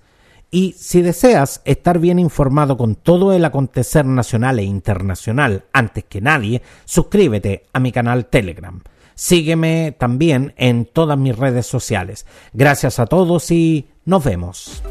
Y 0.54 0.76
si 0.78 1.02
deseas 1.02 1.64
estar 1.66 1.98
bien 1.98 2.20
informado 2.20 2.78
con 2.78 2.94
todo 2.94 3.34
el 3.34 3.44
acontecer 3.44 4.06
nacional 4.06 4.60
e 4.60 4.64
internacional 4.64 5.66
antes 5.74 6.04
que 6.04 6.22
nadie, 6.22 6.62
suscríbete 6.86 7.66
a 7.74 7.80
mi 7.80 7.92
canal 7.92 8.28
Telegram. 8.28 8.80
Sígueme 9.16 9.96
también 9.98 10.54
en 10.58 10.86
todas 10.86 11.18
mis 11.18 11.36
redes 11.36 11.66
sociales. 11.66 12.28
Gracias 12.54 13.00
a 13.00 13.08
todos 13.08 13.50
y 13.50 13.88
nos 14.06 14.24
vemos. 14.24 14.84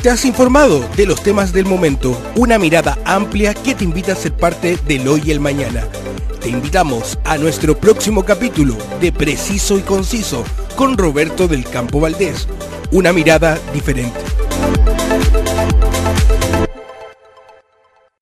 Te 0.00 0.10
has 0.10 0.24
informado 0.24 0.88
de 0.96 1.04
los 1.04 1.20
temas 1.20 1.52
del 1.52 1.66
momento, 1.66 2.16
una 2.36 2.60
mirada 2.60 2.96
amplia 3.04 3.54
que 3.54 3.74
te 3.74 3.82
invita 3.82 4.12
a 4.12 4.14
ser 4.14 4.34
parte 4.34 4.78
del 4.86 5.08
hoy 5.08 5.22
y 5.24 5.32
el 5.32 5.40
mañana. 5.40 5.82
Te 6.40 6.50
invitamos 6.50 7.18
a 7.24 7.36
nuestro 7.36 7.76
próximo 7.76 8.24
capítulo 8.24 8.76
de 9.00 9.10
Preciso 9.10 9.76
y 9.76 9.82
Conciso 9.82 10.44
con 10.76 10.96
Roberto 10.96 11.48
del 11.48 11.64
Campo 11.64 12.00
Valdés, 12.00 12.46
una 12.92 13.12
mirada 13.12 13.58
diferente. 13.74 14.18